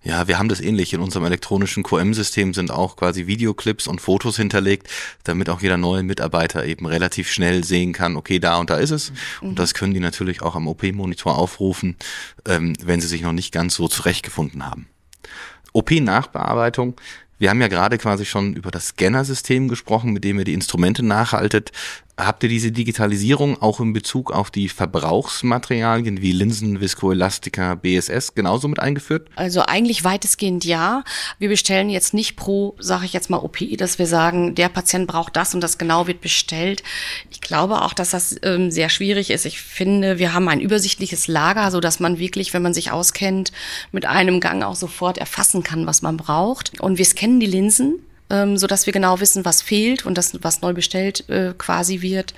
Ja, 0.03 0.29
wir 0.29 0.38
haben 0.38 0.51
das 0.51 0.61
ähnlich. 0.61 0.93
In 0.93 1.01
unserem 1.01 1.25
elektronischen 1.25 1.83
QM-System 1.83 2.53
sind 2.53 2.71
auch 2.71 2.97
quasi 2.97 3.27
Videoclips 3.27 3.87
und 3.87 4.03
Fotos 4.03 4.37
hinterlegt, 4.37 4.88
damit 5.25 5.49
auch 5.49 5.62
jeder 5.62 5.79
neue 5.79 6.03
Mitarbeiter 6.03 6.67
eben 6.67 6.85
relativ 6.85 7.31
schnell 7.31 7.64
sehen 7.64 7.95
kann, 7.95 8.17
okay, 8.17 8.38
da 8.38 8.59
und 8.59 8.69
da 8.69 8.77
ist 8.77 8.90
es. 8.90 9.12
Mhm. 9.40 9.49
Und 9.49 9.59
das 9.59 9.73
können 9.73 9.95
die 9.95 10.01
natürlich 10.01 10.43
auch 10.43 10.57
am 10.57 10.69
OP-Monitor 10.69 11.38
aufrufen, 11.38 11.97
ähm, 12.47 12.75
wenn 12.85 13.01
sie 13.01 13.09
sich 13.09 13.23
noch 13.23 13.33
nicht 13.33 13.51
ganz 13.51 13.75
so 13.77 13.88
zurechtgefunden 13.88 14.67
haben. 14.67 14.88
OP-Nachbearbeitung 15.73 16.97
wir 17.38 17.51
haben 17.51 17.61
ja 17.61 17.69
gerade 17.69 17.99
quasi 17.99 18.25
schon 18.25 18.55
über 18.55 18.71
das 18.71 18.88
Scanner-System 18.88 19.69
gesprochen, 19.69 20.12
mit 20.12 20.25
dem 20.25 20.38
ihr 20.38 20.45
die 20.45 20.55
Instrumente 20.55 21.05
nachhaltet. 21.05 21.73
Habt 22.16 22.44
ihr 22.44 22.48
diese 22.48 22.70
Digitalisierung 22.70 23.61
auch 23.61 23.81
in 23.81 23.92
Bezug 23.92 24.31
auf 24.31 24.53
die 24.53 24.68
Verbrauchsmaterialien 24.68 26.22
wie 26.22 26.31
Linsen, 26.31 26.81
Viscoelastica, 26.81 27.74
BSS 27.74 28.37
genauso 28.37 28.68
mit 28.68 28.79
eingeführt? 28.79 29.29
Also 29.35 29.62
eigentlich 29.62 30.05
weitestgehend 30.05 30.64
ja. 30.64 31.03
Wir 31.40 31.48
bestellen 31.48 31.90
jetzt 31.90 32.14
nicht 32.14 32.37
pro, 32.37 32.77
sage 32.79 33.05
ich 33.05 33.12
jetzt 33.14 33.31
mal, 33.31 33.38
OP, 33.38 33.59
dass 33.79 33.98
wir 33.98 34.07
sagen, 34.07 34.55
der 34.55 34.68
Patient 34.68 35.09
braucht 35.09 35.35
das 35.35 35.57
und 35.57 35.61
das 35.61 35.77
genau 35.77 36.07
wird 36.07 36.20
bestellt. 36.20 36.85
Ich 37.33 37.40
glaube 37.40 37.83
auch, 37.83 37.92
dass 37.92 38.11
das 38.11 38.37
ähm, 38.44 38.70
sehr 38.70 38.90
schwierig 38.90 39.31
ist. 39.31 39.44
Ich 39.44 39.61
finde, 39.61 40.20
wir 40.20 40.33
haben 40.33 40.48
ein 40.48 40.61
übersichtliches 40.61 41.27
Lager, 41.27 41.72
so 41.72 41.81
dass 41.81 41.98
man 41.98 42.20
wirklich, 42.20 42.55
wenn 42.55 42.62
man 42.62 42.74
sich 42.74 42.92
auskennt, 42.92 43.50
mit 43.90 44.07
einem 44.07 44.38
Gang 44.38 44.62
auch 44.62 44.77
sofort 44.77 45.18
erfassen 45.18 45.64
kann, 45.64 45.85
was 45.85 46.00
man 46.00 46.16
braucht. 46.16 46.81
Und 46.81 46.96
wir 46.96 47.05
scannen 47.05 47.40
die 47.40 47.46
Linsen 47.46 47.98
ähm, 48.35 48.57
so 48.57 48.66
dass 48.66 48.87
wir 48.87 48.92
genau 48.92 49.20
wissen, 49.20 49.44
was 49.44 49.62
fehlt 49.62 50.05
und 50.05 50.18
das, 50.18 50.42
was 50.42 50.61
neu 50.61 50.73
bestellt 50.73 51.29
äh, 51.29 51.55
quasi 51.57 52.03
wird. 52.03 52.35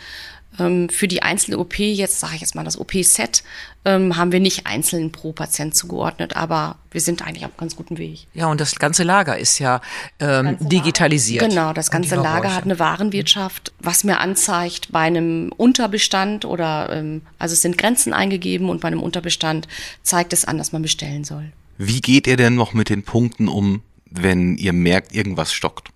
Ähm, 0.59 0.89
für 0.89 1.07
die 1.07 1.23
einzelne 1.23 1.59
OP, 1.59 1.79
jetzt 1.79 2.21
sage 2.21 2.35
ich 2.37 2.41
jetzt 2.41 2.55
mal 2.55 2.65
das 2.65 2.79
OP-Set, 2.79 3.43
ähm, 3.85 4.17
haben 4.17 4.33
wir 4.33 4.41
nicht 4.41 4.67
einzeln 4.67 5.13
pro 5.13 5.33
Patient 5.33 5.75
zugeordnet, 5.75 6.35
aber 6.35 6.77
wir 6.91 7.01
sind 7.01 7.23
eigentlich 7.23 7.45
auf 7.45 7.51
einem 7.51 7.59
ganz 7.59 7.77
guten 7.77 7.99
Weg. 7.99 8.27
Ja, 8.33 8.47
und 8.47 8.61
das 8.61 8.77
ganze 8.77 9.03
Lager 9.03 9.39
ist 9.39 9.59
ja 9.59 9.81
ähm, 10.19 10.57
digitalisiert. 10.61 11.49
Genau, 11.49 11.73
das 11.73 11.91
ganze 11.91 12.17
Lager 12.17 12.55
hat 12.55 12.65
eine 12.65 12.79
Warenwirtschaft, 12.79 13.73
was 13.81 14.03
mir 14.03 14.19
anzeigt, 14.19 14.93
bei 14.93 15.01
einem 15.01 15.53
Unterbestand 15.57 16.45
oder, 16.45 16.91
ähm, 16.91 17.23
also 17.39 17.53
es 17.53 17.63
sind 17.63 17.77
Grenzen 17.77 18.15
eingegeben 18.15 18.71
und 18.71 18.81
bei 18.81 18.89
einem 18.89 19.03
Unterbestand 19.03 19.69
zeigt 20.03 20.33
es 20.33 20.47
an, 20.47 20.57
dass 20.57 20.73
man 20.73 20.81
bestellen 20.81 21.25
soll. 21.25 21.53
Wie 21.79 22.01
geht 22.01 22.27
ihr 22.27 22.39
denn 22.39 22.55
noch 22.55 22.73
mit 22.73 22.89
den 22.89 23.03
Punkten 23.03 23.49
um, 23.49 23.83
wenn 24.11 24.57
ihr 24.57 24.73
merkt, 24.73 25.14
irgendwas 25.14 25.53
stockt? 25.53 25.88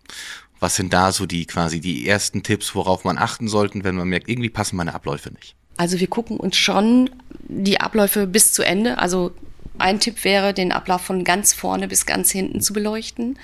Was 0.59 0.77
sind 0.77 0.93
da 0.93 1.11
so 1.13 1.27
die 1.27 1.47
quasi 1.47 1.81
die 1.81 2.07
ersten 2.07 2.43
Tipps, 2.43 2.75
worauf 2.75 3.05
man 3.05 3.17
achten 3.17 3.49
sollte, 3.49 3.83
wenn 3.83 3.95
man 3.95 4.09
merkt, 4.09 4.29
irgendwie 4.29 4.51
passen 4.51 4.77
meine 4.77 4.95
Abläufe 4.95 5.33
nicht? 5.33 5.55
Also 5.77 5.99
wir 5.99 6.09
gucken 6.09 6.37
uns 6.37 6.57
schon 6.57 7.09
die 7.49 7.81
Abläufe 7.81 8.27
bis 8.27 8.53
zu 8.53 8.63
Ende. 8.63 8.99
Also 8.99 9.33
ein 9.81 9.99
Tipp 9.99 10.25
wäre, 10.25 10.53
den 10.53 10.73
Ablauf 10.73 11.01
von 11.01 11.25
ganz 11.25 11.55
vorne 11.55 11.89
bis 11.89 12.07
ganz 12.07 12.31
hinten 12.31 12.61
zu 12.61 12.73
beleuchten. 12.73 13.39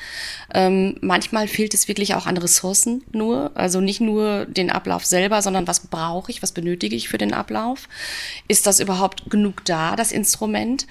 Ähm, 0.52 0.96
manchmal 1.00 1.48
fehlt 1.48 1.74
es 1.74 1.88
wirklich 1.88 2.14
auch 2.14 2.26
an 2.26 2.36
Ressourcen 2.36 3.02
nur, 3.12 3.52
also 3.54 3.80
nicht 3.80 4.00
nur 4.00 4.44
den 4.44 4.70
Ablauf 4.70 5.04
selber, 5.04 5.42
sondern 5.42 5.66
was 5.66 5.80
brauche 5.80 6.30
ich, 6.30 6.42
was 6.42 6.52
benötige 6.52 6.94
ich 6.94 7.08
für 7.08 7.18
den 7.18 7.32
Ablauf? 7.32 7.88
Ist 8.48 8.66
das 8.66 8.80
überhaupt 8.80 9.30
genug 9.30 9.64
da, 9.64 9.96
das 9.96 10.12
Instrument? 10.12 10.86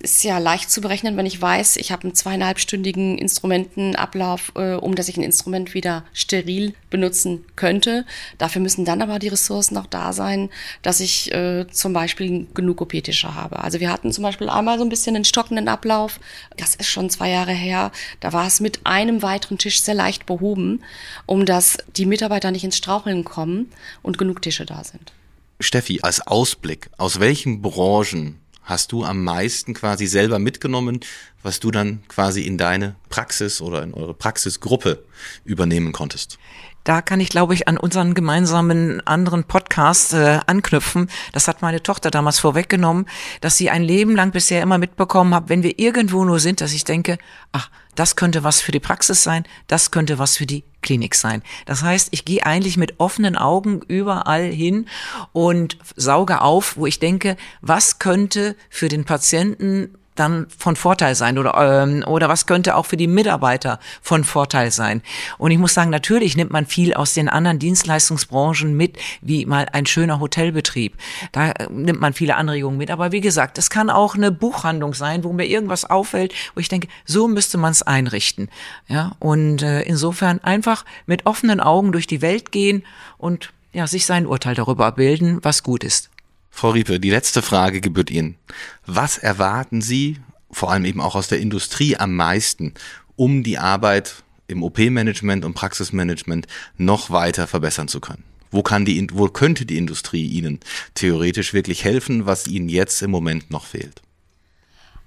Ist 0.00 0.24
ja 0.24 0.38
leicht 0.38 0.70
zu 0.70 0.80
berechnen, 0.80 1.16
wenn 1.16 1.26
ich 1.26 1.40
weiß, 1.40 1.76
ich 1.76 1.92
habe 1.92 2.04
einen 2.04 2.14
zweieinhalbstündigen 2.14 3.18
Instrumentenablauf, 3.18 4.52
äh, 4.56 4.74
um 4.74 4.94
dass 4.94 5.08
ich 5.08 5.16
ein 5.16 5.22
Instrument 5.22 5.74
wieder 5.74 6.04
steril 6.12 6.74
benutzen 6.88 7.44
könnte. 7.56 8.04
Dafür 8.38 8.62
müssen 8.62 8.84
dann 8.84 9.02
aber 9.02 9.18
die 9.18 9.28
Ressourcen 9.28 9.76
auch 9.76 9.86
da 9.86 10.12
sein, 10.12 10.50
dass 10.82 11.00
ich 11.00 11.32
äh, 11.32 11.66
zum 11.70 11.92
Beispiel 11.92 12.46
genug 12.54 12.80
OP-Tische 12.80 13.34
habe. 13.34 13.62
Also 13.62 13.80
wir 13.80 13.92
hatten 13.92 14.12
zum 14.12 14.22
Beispiel 14.22 14.48
einmal 14.48 14.78
so 14.78 14.84
ein 14.84 14.90
bisschen 14.90 15.16
einen 15.16 15.24
stockenden 15.24 15.68
Ablauf. 15.68 16.18
Das 16.56 16.74
ist 16.74 16.88
schon 16.88 17.10
zwei 17.10 17.30
Jahre 17.30 17.52
her. 17.52 17.92
Da 18.20 18.32
war 18.32 18.46
es 18.46 18.60
mit 18.60 18.80
einem 18.84 19.22
weiteren 19.22 19.58
Tisch 19.58 19.80
sehr 19.82 19.94
leicht 19.94 20.26
behoben, 20.26 20.82
um 21.26 21.44
dass 21.44 21.78
die 21.96 22.06
Mitarbeiter 22.06 22.50
nicht 22.50 22.64
ins 22.64 22.76
Straucheln 22.76 23.24
kommen 23.24 23.70
und 24.02 24.18
genug 24.18 24.42
Tische 24.42 24.66
da 24.66 24.82
sind. 24.82 25.12
Steffi, 25.60 26.00
als 26.02 26.26
Ausblick, 26.26 26.88
aus 26.96 27.20
welchen 27.20 27.60
Branchen 27.60 28.39
hast 28.62 28.92
du 28.92 29.04
am 29.04 29.24
meisten 29.24 29.74
quasi 29.74 30.06
selber 30.06 30.38
mitgenommen, 30.38 31.00
was 31.42 31.60
du 31.60 31.70
dann 31.70 32.02
quasi 32.08 32.42
in 32.42 32.58
deine 32.58 32.96
Praxis 33.08 33.60
oder 33.60 33.82
in 33.82 33.94
eure 33.94 34.14
Praxisgruppe 34.14 35.04
übernehmen 35.44 35.92
konntest? 35.92 36.38
Da 36.84 37.02
kann 37.02 37.20
ich, 37.20 37.28
glaube 37.28 37.54
ich, 37.54 37.68
an 37.68 37.76
unseren 37.76 38.14
gemeinsamen 38.14 39.06
anderen 39.06 39.44
Podcast 39.44 40.14
äh, 40.14 40.40
anknüpfen. 40.46 41.10
Das 41.32 41.46
hat 41.46 41.62
meine 41.62 41.82
Tochter 41.82 42.10
damals 42.10 42.38
vorweggenommen, 42.38 43.06
dass 43.40 43.56
sie 43.56 43.70
ein 43.70 43.82
Leben 43.82 44.16
lang 44.16 44.30
bisher 44.30 44.62
immer 44.62 44.78
mitbekommen 44.78 45.34
hat, 45.34 45.48
wenn 45.48 45.62
wir 45.62 45.78
irgendwo 45.78 46.24
nur 46.24 46.40
sind, 46.40 46.60
dass 46.60 46.72
ich 46.72 46.84
denke, 46.84 47.18
ach, 47.52 47.70
das 47.94 48.16
könnte 48.16 48.44
was 48.44 48.60
für 48.60 48.72
die 48.72 48.80
Praxis 48.80 49.22
sein, 49.22 49.44
das 49.66 49.90
könnte 49.90 50.18
was 50.18 50.36
für 50.36 50.46
die 50.46 50.64
Klinik 50.80 51.14
sein. 51.14 51.42
Das 51.66 51.82
heißt, 51.82 52.08
ich 52.12 52.24
gehe 52.24 52.46
eigentlich 52.46 52.76
mit 52.76 52.98
offenen 52.98 53.36
Augen 53.36 53.82
überall 53.86 54.44
hin 54.44 54.86
und 55.32 55.76
sauge 55.96 56.40
auf, 56.40 56.76
wo 56.76 56.86
ich 56.86 56.98
denke, 56.98 57.36
was 57.60 57.98
könnte 57.98 58.56
für 58.70 58.88
den 58.88 59.04
Patienten 59.04 59.98
dann 60.20 60.46
von 60.56 60.76
Vorteil 60.76 61.14
sein 61.14 61.38
oder 61.38 61.54
ähm, 61.82 62.04
oder 62.06 62.28
was 62.28 62.46
könnte 62.46 62.76
auch 62.76 62.86
für 62.86 62.96
die 62.96 63.06
Mitarbeiter 63.06 63.80
von 64.02 64.22
Vorteil 64.22 64.70
sein. 64.70 65.02
Und 65.38 65.50
ich 65.50 65.58
muss 65.58 65.74
sagen, 65.74 65.90
natürlich 65.90 66.36
nimmt 66.36 66.52
man 66.52 66.66
viel 66.66 66.94
aus 66.94 67.14
den 67.14 67.28
anderen 67.28 67.58
Dienstleistungsbranchen 67.58 68.76
mit, 68.76 68.98
wie 69.22 69.46
mal 69.46 69.66
ein 69.72 69.86
schöner 69.86 70.20
Hotelbetrieb. 70.20 70.96
Da 71.32 71.50
äh, 71.50 71.66
nimmt 71.70 72.00
man 72.00 72.12
viele 72.12 72.36
Anregungen 72.36 72.78
mit. 72.78 72.90
Aber 72.90 73.12
wie 73.12 73.20
gesagt, 73.20 73.58
es 73.58 73.70
kann 73.70 73.90
auch 73.90 74.14
eine 74.14 74.30
Buchhandlung 74.30 74.94
sein, 74.94 75.24
wo 75.24 75.32
mir 75.32 75.46
irgendwas 75.46 75.84
auffällt, 75.84 76.34
wo 76.54 76.60
ich 76.60 76.68
denke, 76.68 76.88
so 77.04 77.26
müsste 77.26 77.58
man 77.58 77.72
es 77.72 77.82
einrichten. 77.82 78.48
Ja, 78.88 79.12
und 79.18 79.62
äh, 79.62 79.82
insofern 79.82 80.38
einfach 80.40 80.84
mit 81.06 81.26
offenen 81.26 81.60
Augen 81.60 81.92
durch 81.92 82.06
die 82.06 82.22
Welt 82.22 82.52
gehen 82.52 82.84
und 83.18 83.52
ja, 83.72 83.86
sich 83.86 84.06
sein 84.06 84.26
Urteil 84.26 84.54
darüber 84.54 84.92
bilden, 84.92 85.38
was 85.42 85.62
gut 85.62 85.84
ist. 85.84 86.10
Frau 86.50 86.70
Riepe, 86.70 87.00
die 87.00 87.10
letzte 87.10 87.42
Frage 87.42 87.80
gebührt 87.80 88.10
Ihnen. 88.10 88.36
Was 88.84 89.18
erwarten 89.18 89.80
Sie, 89.80 90.18
vor 90.50 90.70
allem 90.70 90.84
eben 90.84 91.00
auch 91.00 91.14
aus 91.14 91.28
der 91.28 91.40
Industrie, 91.40 91.96
am 91.96 92.14
meisten, 92.16 92.74
um 93.16 93.42
die 93.42 93.58
Arbeit 93.58 94.22
im 94.48 94.62
OP-Management 94.62 95.44
und 95.44 95.54
Praxismanagement 95.54 96.46
noch 96.76 97.10
weiter 97.10 97.46
verbessern 97.46 97.88
zu 97.88 98.00
können? 98.00 98.24
Wo 98.50 98.62
kann 98.62 98.84
die, 98.84 99.06
wo 99.12 99.28
könnte 99.28 99.64
die 99.64 99.78
Industrie 99.78 100.26
Ihnen 100.26 100.60
theoretisch 100.94 101.54
wirklich 101.54 101.84
helfen, 101.84 102.26
was 102.26 102.48
Ihnen 102.48 102.68
jetzt 102.68 103.00
im 103.00 103.10
Moment 103.10 103.50
noch 103.50 103.64
fehlt? 103.64 104.02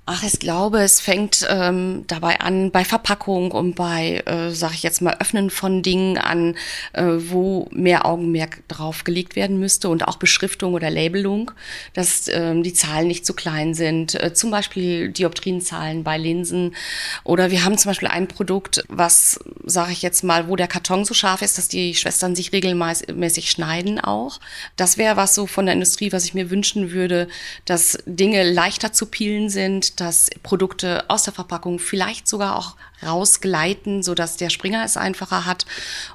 Ach, 0.06 0.22
ich 0.24 0.38
glaube, 0.38 0.82
es 0.82 1.00
fängt 1.00 1.48
ähm, 1.50 2.04
dabei 2.08 2.42
an 2.42 2.72
bei 2.72 2.84
Verpackung 2.84 3.52
und 3.52 3.76
bei, 3.76 4.22
äh, 4.26 4.52
sage 4.52 4.74
ich 4.74 4.84
jetzt 4.84 5.02
mal, 5.02 5.16
Öffnen 5.22 5.50
von 5.50 5.82
Dingen 5.82 6.18
an, 6.18 6.58
äh, 6.92 7.06
wo 7.06 7.70
mehr 7.72 8.06
Augenmerk 8.06 8.68
drauf 8.68 9.06
gelegt 9.06 9.38
werden 9.38 9.60
müsste 9.60 9.88
und 9.88 10.06
auch 10.06 10.18
Beschriftung 10.18 10.74
oder 10.74 10.90
Labelung, 10.90 11.52
dass 11.94 12.28
ähm, 12.28 12.64
die 12.64 12.74
Zahlen 12.74 13.08
nicht 13.08 13.26
zu 13.26 13.34
klein 13.34 13.76
sind. 13.76 14.22
Äh, 14.22 14.34
zum 14.34 14.52
Beispiel 14.52 15.08
Dioptrienzahlen 15.08 16.04
bei 16.04 16.18
Linsen. 16.18 16.76
Oder 17.24 17.50
wir 17.50 17.64
haben 17.64 17.78
zum 17.78 17.92
Beispiel 17.92 18.10
ein 18.10 18.28
Produkt, 18.28 18.84
was, 18.90 19.40
sage 19.64 19.94
ich 19.94 20.02
jetzt 20.02 20.22
mal, 20.22 20.50
wo 20.50 20.58
der 20.58 20.68
Karton 20.68 21.06
so 21.06 21.14
scharf 21.14 21.42
ist, 21.42 21.58
dass 21.58 21.70
die 21.70 21.96
Schwestern 21.96 22.36
sich 22.36 22.52
regelmäßig 22.52 23.50
schneiden 23.50 24.02
auch. 24.02 24.42
Das 24.76 24.98
wäre 24.98 25.16
was 25.16 25.34
so 25.34 25.48
von 25.48 25.66
der 25.66 25.76
Industrie, 25.76 26.12
was 26.12 26.26
ich 26.26 26.34
mir 26.34 26.50
wünschen 26.50 26.92
würde, 26.92 27.30
dass 27.64 27.98
Dinge 28.06 28.44
leichter 28.44 28.92
zu 28.92 29.06
peelen 29.06 29.48
sind 29.48 29.93
dass 30.00 30.30
Produkte 30.42 31.10
aus 31.10 31.24
der 31.24 31.34
Verpackung 31.34 31.80
vielleicht 31.80 32.28
sogar 32.28 32.56
auch 32.56 32.76
rausgleiten, 33.06 34.04
so 34.04 34.16
dass 34.16 34.38
der 34.38 34.50
Springer 34.50 34.84
es 34.86 34.98
einfacher 34.98 35.46
hat 35.46 35.66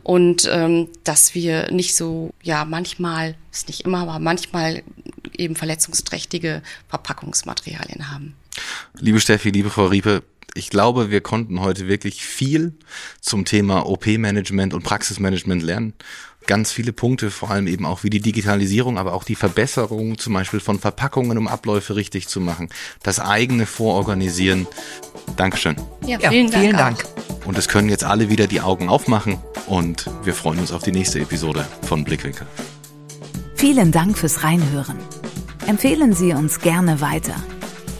und 0.03 0.49
ähm, 0.51 0.88
dass 1.05 1.35
wir 1.35 1.71
nicht 1.71 1.97
so, 1.97 2.33
ja, 2.43 2.64
manchmal, 2.64 3.37
ist 3.53 3.69
nicht 3.69 3.83
immer, 3.83 3.99
aber 3.99 4.19
manchmal 4.19 4.83
eben 5.37 5.57
verletzungsträchtige 5.57 6.62
Verpackungsmaterialien 6.88 8.11
haben. 8.11 8.35
Liebe 8.99 9.21
Steffi, 9.21 9.51
liebe 9.51 9.71
Frau 9.71 9.87
Riepe, 9.87 10.23
ich 10.55 10.71
glaube, 10.71 11.11
wir 11.11 11.21
konnten 11.21 11.61
heute 11.61 11.88
wirklich 11.88 12.25
viel 12.25 12.73
zum 13.21 13.45
Thema 13.45 13.87
OP-Management 13.87 14.75
und 14.75 14.83
Praxismanagement 14.83 15.62
lernen 15.62 15.95
ganz 16.49 16.73
viele 16.73 16.93
Punkte, 16.93 17.31
vor 17.31 17.51
allem 17.51 17.69
eben 17.69 17.87
auch 17.87 18.03
wie 18.03 18.11
die 18.11 18.21
Digitalisierung, 18.21 18.99
aber 18.99 19.13
auch 19.13 19.23
die 19.23 19.37
Verbesserung 19.37 20.19
zum 20.19 20.33
Beispiel 20.33 20.59
von 20.59 20.81
Verpackungen, 20.81 21.39
um 21.39 21.47
Abläufe 21.47 21.95
richtig 21.95 22.27
zu 22.27 22.41
machen, 22.41 22.71
das 23.05 23.21
eigene 23.21 23.67
Vororganisieren. 23.67 24.67
Dankeschön. 25.37 25.77
Ja, 26.05 26.19
vielen, 26.19 26.51
ja, 26.51 26.59
vielen 26.59 26.77
Dank. 26.77 27.05
Dank. 27.05 27.47
Und 27.47 27.57
es 27.57 27.69
können 27.69 27.89
jetzt 27.89 28.03
alle 28.03 28.31
wieder 28.31 28.49
die 28.49 28.61
Augen 28.61 28.89
aufmachen 28.89 29.39
und 29.67 30.11
wir 30.25 30.35
freuen 30.35 30.59
uns 30.59 30.73
auf 30.73 30.83
die 30.83 30.91
nächste 30.91 31.21
Episode 31.21 31.65
von 31.83 32.03
Blickwinkel. 32.03 32.47
Vielen 33.55 33.93
Dank 33.93 34.19
fürs 34.19 34.43
Reinhören. 34.43 34.99
Empfehlen 35.67 36.15
Sie 36.15 36.33
uns 36.33 36.61
gerne 36.61 37.01
weiter. 37.01 37.35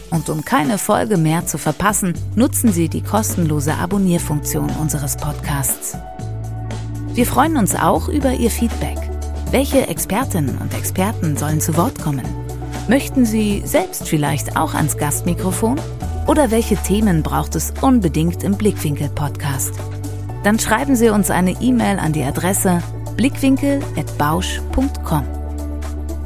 Und 0.09 0.27
um 0.29 0.43
keine 0.43 0.79
Folge 0.79 1.17
mehr 1.17 1.45
zu 1.45 1.59
verpassen, 1.59 2.13
nutzen 2.35 2.71
Sie 2.71 2.89
die 2.89 3.03
kostenlose 3.03 3.75
Abonnierfunktion 3.75 4.71
unseres 4.71 5.17
Podcasts. 5.17 5.95
Wir 7.13 7.25
freuen 7.25 7.57
uns 7.57 7.75
auch 7.75 8.07
über 8.07 8.33
Ihr 8.33 8.51
Feedback. 8.51 8.97
Welche 9.51 9.87
Expertinnen 9.87 10.57
und 10.59 10.73
Experten 10.73 11.35
sollen 11.37 11.59
zu 11.59 11.75
Wort 11.75 12.01
kommen? 12.01 12.23
Möchten 12.87 13.25
Sie 13.25 13.61
selbst 13.65 14.07
vielleicht 14.07 14.55
auch 14.55 14.73
ans 14.73 14.95
Gastmikrofon? 14.97 15.77
Oder 16.27 16.51
welche 16.51 16.77
Themen 16.77 17.23
braucht 17.23 17.55
es 17.55 17.73
unbedingt 17.81 18.43
im 18.43 18.55
Blickwinkel-Podcast? 18.55 19.73
Dann 20.43 20.59
schreiben 20.59 20.95
Sie 20.95 21.09
uns 21.09 21.31
eine 21.31 21.59
E-Mail 21.59 21.99
an 21.99 22.13
die 22.13 22.23
Adresse 22.23 22.81
blickwinkel.bausch.com. 23.17 25.25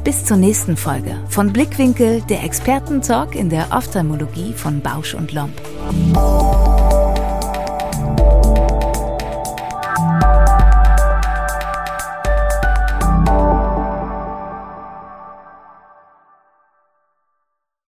Bis 0.04 0.24
zur 0.26 0.36
nächsten 0.36 0.76
Folge 0.76 1.16
von 1.28 1.52
Blickwinkel, 1.52 2.20
der 2.28 2.44
Expertentalk 2.44 3.34
in 3.34 3.48
der 3.48 3.72
Ophthalmologie 3.72 4.52
von 4.52 4.80
Bausch 4.80 5.14
und 5.14 5.32
Lomb. 5.32 5.54